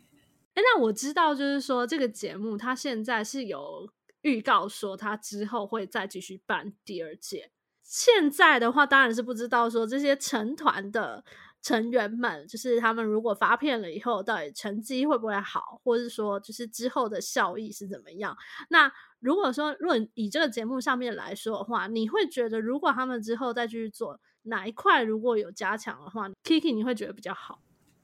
[0.54, 3.90] 哎，那我知道，就是说这个节目它现在是有
[4.22, 7.52] 预告说它之后会再继续办第二届。
[7.82, 11.24] 现在的话，当然是不知道说这些成团的。
[11.62, 18.34] 成员们就是他们，如果发片了以后，到底成绩会不会好，或者是说，就是之后的效益是怎么样？
[18.70, 27.60] 那如果说，如果以这个节目上面来说的话，你会觉得，如果他们之后再继续做哪一块，如果有加强的话，Kiki 你会觉得比较好？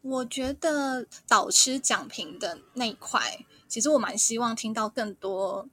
[0.08, 5.68] 我觉得导师讲评的那一块，其实我蛮希望听到更多，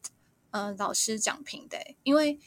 [0.51, 2.39] 呃，老师讲评的，因为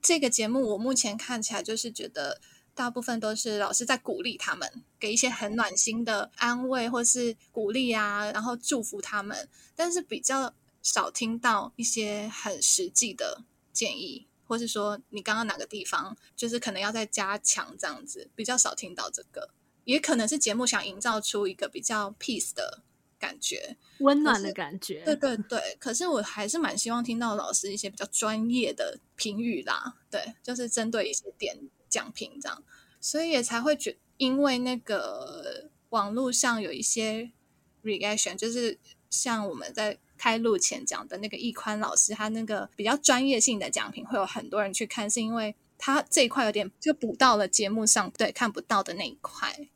[0.00, 2.40] 这个节目我目前看起来就是觉得。
[2.76, 4.70] 大部分都是老师在鼓励他们，
[5.00, 9.48] 给一些很暖心的安慰或是鼓励啊，然后祝福他们。
[9.74, 10.52] 但是比较
[10.82, 19.48] 少听到一些很实际的建议，或是说你刚刚哪个地方就是可能要再加强这样子，比较少听到这个。
[19.86, 22.82] 也可能是节目想营造出一个比较 peace 的
[23.18, 25.02] 感觉，温暖的感觉。
[25.04, 29.96] 对对对，可是我还是蛮希望听到老师一些比较专业的评语啦。
[30.10, 31.58] 对，就是针对一些点。
[31.88, 32.64] 讲评这样，
[33.00, 37.30] 所以也才会觉，因为那个网络上有一些
[37.84, 38.78] reaction，就是
[39.08, 49.68] 像我们在开录前讲的那个易宽老师，他那个比较专业性的讲评，会有很多人去看，是因为他这一块有点就补到了节目上对看不到的那一块。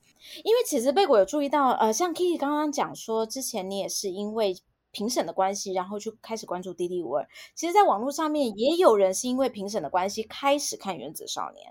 [0.45, 4.57] 因为其实贝果有注意到，呃，像 Kiki 刚刚讲说，之前你也是因为
[4.93, 7.27] 评审的关系，然后去开始关注 DD52。
[7.55, 11.71] 其实，在网络上面也有人是因为评审的关系开始看《原子少年》。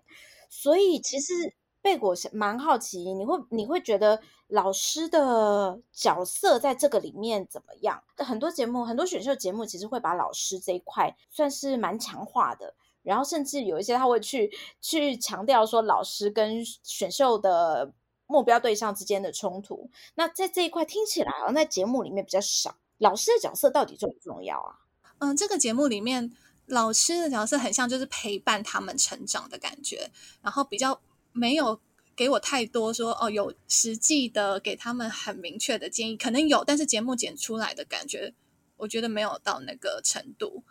[0.49, 8.01] 所以其实贝果蛮好奇，你会你会觉得老师的角色在这个里面怎么样？
[8.18, 14.51] 很多节目，很多选秀节目其实会把老师这一块算是蛮强化的，然后甚至有一些他会去
[14.82, 17.93] 去强调说老师跟选秀的
[18.30, 19.90] 目标对象之间的冲突。
[20.16, 24.80] 那在这一块听起来好像在节目里面比较少，老师的角色到底重不重要啊？
[25.18, 26.32] 嗯，这个节目里面。
[26.72, 30.12] 老师的角色很像，就是陪伴他们成长的感觉，
[30.44, 31.02] 然后比较
[31.32, 31.82] 没有
[32.16, 38.36] 给我太多说哦，有实际的给他们很明确的建议，可能有，但是节目剪出来的感觉，
[38.78, 40.64] 我觉得没有到那个程度。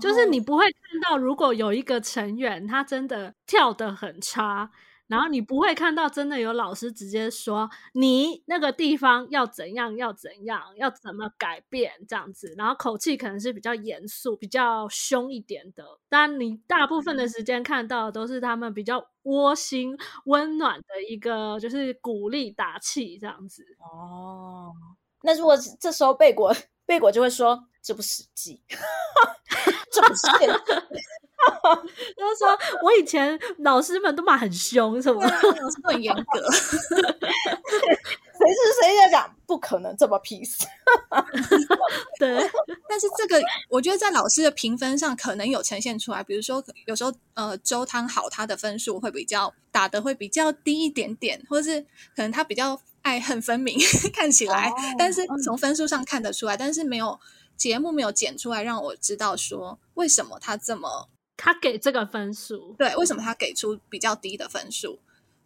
[0.00, 4.70] 就是你不会看到，如果有一个成员他真的跳得很差。
[5.12, 15.84] 然后你不会看到真的有老师直接说，你那个地方要怎样要怎样要怎么改变这样子，然后口气可能是比较严肃、比较凶一点的。
[16.08, 19.94] 但你大部分的时间看到的都是他们比较窝心、
[20.24, 23.62] 温暖的一个，就是鼓励打气这样子。
[23.80, 24.72] 哦，
[25.22, 26.56] 那如果这时候贝果
[26.86, 28.62] 贝果就会说，这不实际，
[29.92, 30.26] 这不是。
[32.16, 36.50] 就是说，我以前老师们都蛮很凶，什么、啊、老师都很严格。
[38.42, 39.36] 谁是谁在讲？
[39.46, 40.64] 不可能这么 peace。
[42.18, 42.50] 对，
[42.88, 46.24] 但是这个我觉得在老师的评分上可能有呈现出来。
[46.24, 51.80] 比如说，有时候呃，周汤好他的分数会比较打的会比较低一点点，或者是
[52.16, 53.78] 可能他比较爱恨分明，
[54.12, 57.20] 看起来，哦、但是从分数上看得出来，但是没有
[57.56, 61.08] 节目没有剪出来让我知道说为什么他这么。
[61.44, 65.00] 他给这个分数，对，为什么他给出比较低的分数？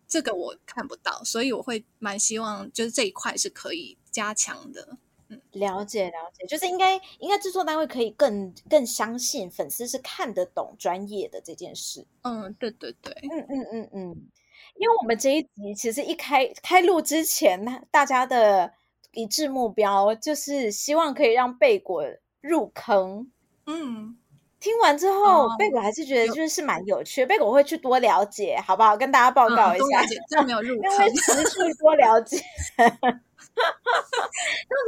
[0.07, 4.99] 这个我看不到，所以我会蛮希望，就是这一块是可以加强的。
[5.29, 12.07] 嗯，了解了解，就是应该应该制作单位可以更更相信粉丝是看得懂专业的这件事。
[12.25, 14.29] 嗯，对对对，嗯嗯嗯嗯，
[14.75, 18.75] 因为我们这一集其实一开开录之前，大家的
[19.13, 22.05] 一致目标就是希望可以让贝果
[22.43, 23.33] 入坑。
[23.65, 24.19] 嗯。
[24.67, 27.27] 听完之后，贝、哦、果还是觉得就是是蛮有趣的。
[27.29, 28.97] 贝果会去多了解，好不好？
[28.97, 32.43] 跟大家报告一下，这、嗯、没有入坑，会持续多了解。
[32.77, 32.91] 这样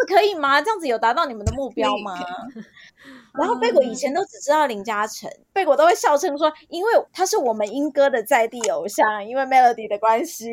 [0.00, 0.60] 子可以吗？
[0.60, 2.18] 这样子有达到你们的目标吗？
[3.38, 10.50] 然后贝果以前都只知道林嘉诚，贝、嗯、果都会笑称说，因为他是我们英哥的在地偶像，因为 Melody 的关系，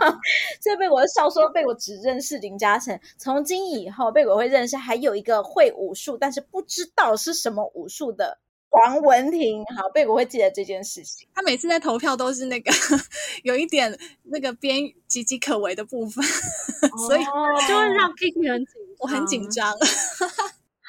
[0.00, 0.18] 嗯、
[0.62, 2.96] 所以贝果笑说贝果只认识林嘉诚。
[3.18, 8.38] 从今以后，贝果会认识还有一个会武术，但是不知道是什么武术的。
[8.70, 11.28] 黄文婷，好，贝果会记得这件事情。
[11.34, 12.70] 他每次在投票都是那个
[13.42, 16.24] 有一点那个边岌岌可危的部分，
[16.92, 19.76] 哦、所以就会让 Kiki 很紧，我很紧张。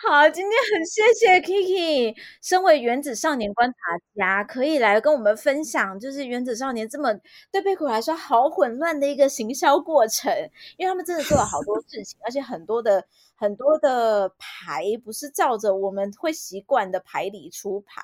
[0.03, 3.75] 好，今天很谢谢 Kiki，身为原子少年观察
[4.15, 7.13] 家，可以来跟我们分享，就是原子少年这么
[7.51, 10.31] 对贝果来说好混乱的一个行销过程，
[10.77, 13.05] 因为他们真的做了好多事情，而且很多的
[13.41, 18.01] 很多的牌不是照着我们会习惯的牌理出牌。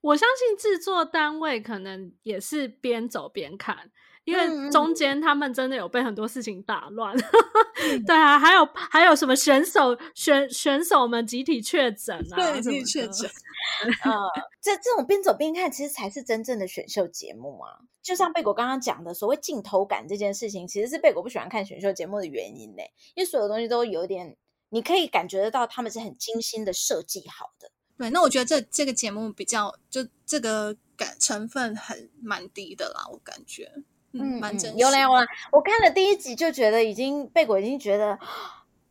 [0.00, 3.90] 我相信制作单位可能也是边走边看。
[4.24, 13.28] 因为中间他们真的有被很多事情打乱，嗯、 对啊，还有还有什么选手选选手们集体确诊啊，对，集体确诊，
[14.04, 14.12] 呃，
[14.60, 17.80] 这这种边走边看，其实才是真正的选秀节目啊。
[18.02, 22.82] 就像贝果刚刚讲的，所谓镜头感这件事情，其实是贝果不喜欢看选秀节目的原因呢，
[23.14, 24.36] 因为所有东西都有点，
[24.70, 27.70] 你可以感觉得到他们是很精心的设计好的。
[27.98, 33.70] 对，那我觉得这这个节目比较，就这个感成分很蛮低的啦，我感觉。
[34.12, 34.78] 嗯，蛮真实。
[34.78, 38.18] 有啦有啦，我看了第一集就觉得已经贝果已经觉得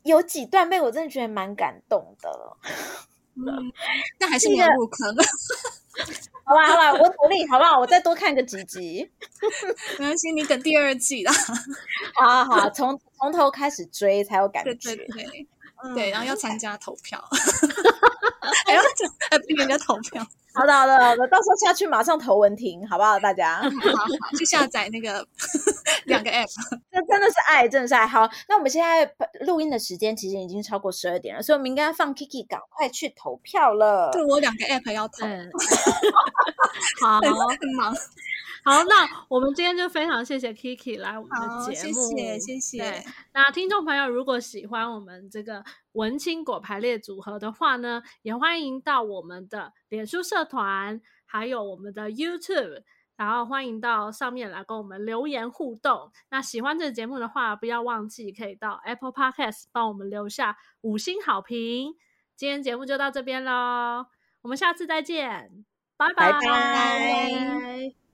[0.03, 2.57] 有几段被我真的觉得蛮感动的了。
[3.35, 3.71] 嗯，
[4.19, 5.15] 但还是没有入坑。
[6.45, 7.79] 好吧好吧，我努力好不好？
[7.79, 9.11] 我再多看个几集。
[9.97, 11.33] 没关系，你等第二季啦。
[12.15, 14.73] 好好好，从从头开始追才有感觉。
[14.75, 15.47] 对对对，
[15.83, 17.23] 嗯、对，然后要参加投票，
[18.65, 18.81] 还要
[19.29, 20.25] 还逼人家投票。
[20.51, 23.19] 好的，好的，好的，到时候下去马上投文婷，好不好？
[23.19, 24.05] 大家，好，好，
[24.37, 25.25] 去下载那个
[26.05, 26.47] 两个 app，
[26.91, 28.05] 这真的是爱，真的是爱。
[28.05, 29.09] 好，那我们现在
[29.41, 34.09] 录音的时间其实已经超过十二点了，所以我们应该放 Kiki 赶快去投票了。
[34.11, 35.25] 对，我两个 app 要投，
[37.05, 37.95] 好，很忙。
[38.63, 43.03] 好，那我们今天就非常谢谢 Kiki 来我们的节目，谢谢谢谢。
[43.33, 52.83] 那听众朋友如果喜欢我们这个文青果排列组合的话呢，也欢迎到我们的脸书社团，还有我们的 YouTube，
[53.15, 56.11] 然后欢迎到上面来跟我们留言互动。
[56.29, 61.95] 那喜欢这个节目的话，不要忘记可以到 Apple Podcast 帮我们留下五星好评。
[62.35, 64.05] 今天节目就到这边喽，
[64.41, 65.65] 我们下次再见，
[65.97, 66.31] 拜拜。
[66.31, 68.08] 拜拜。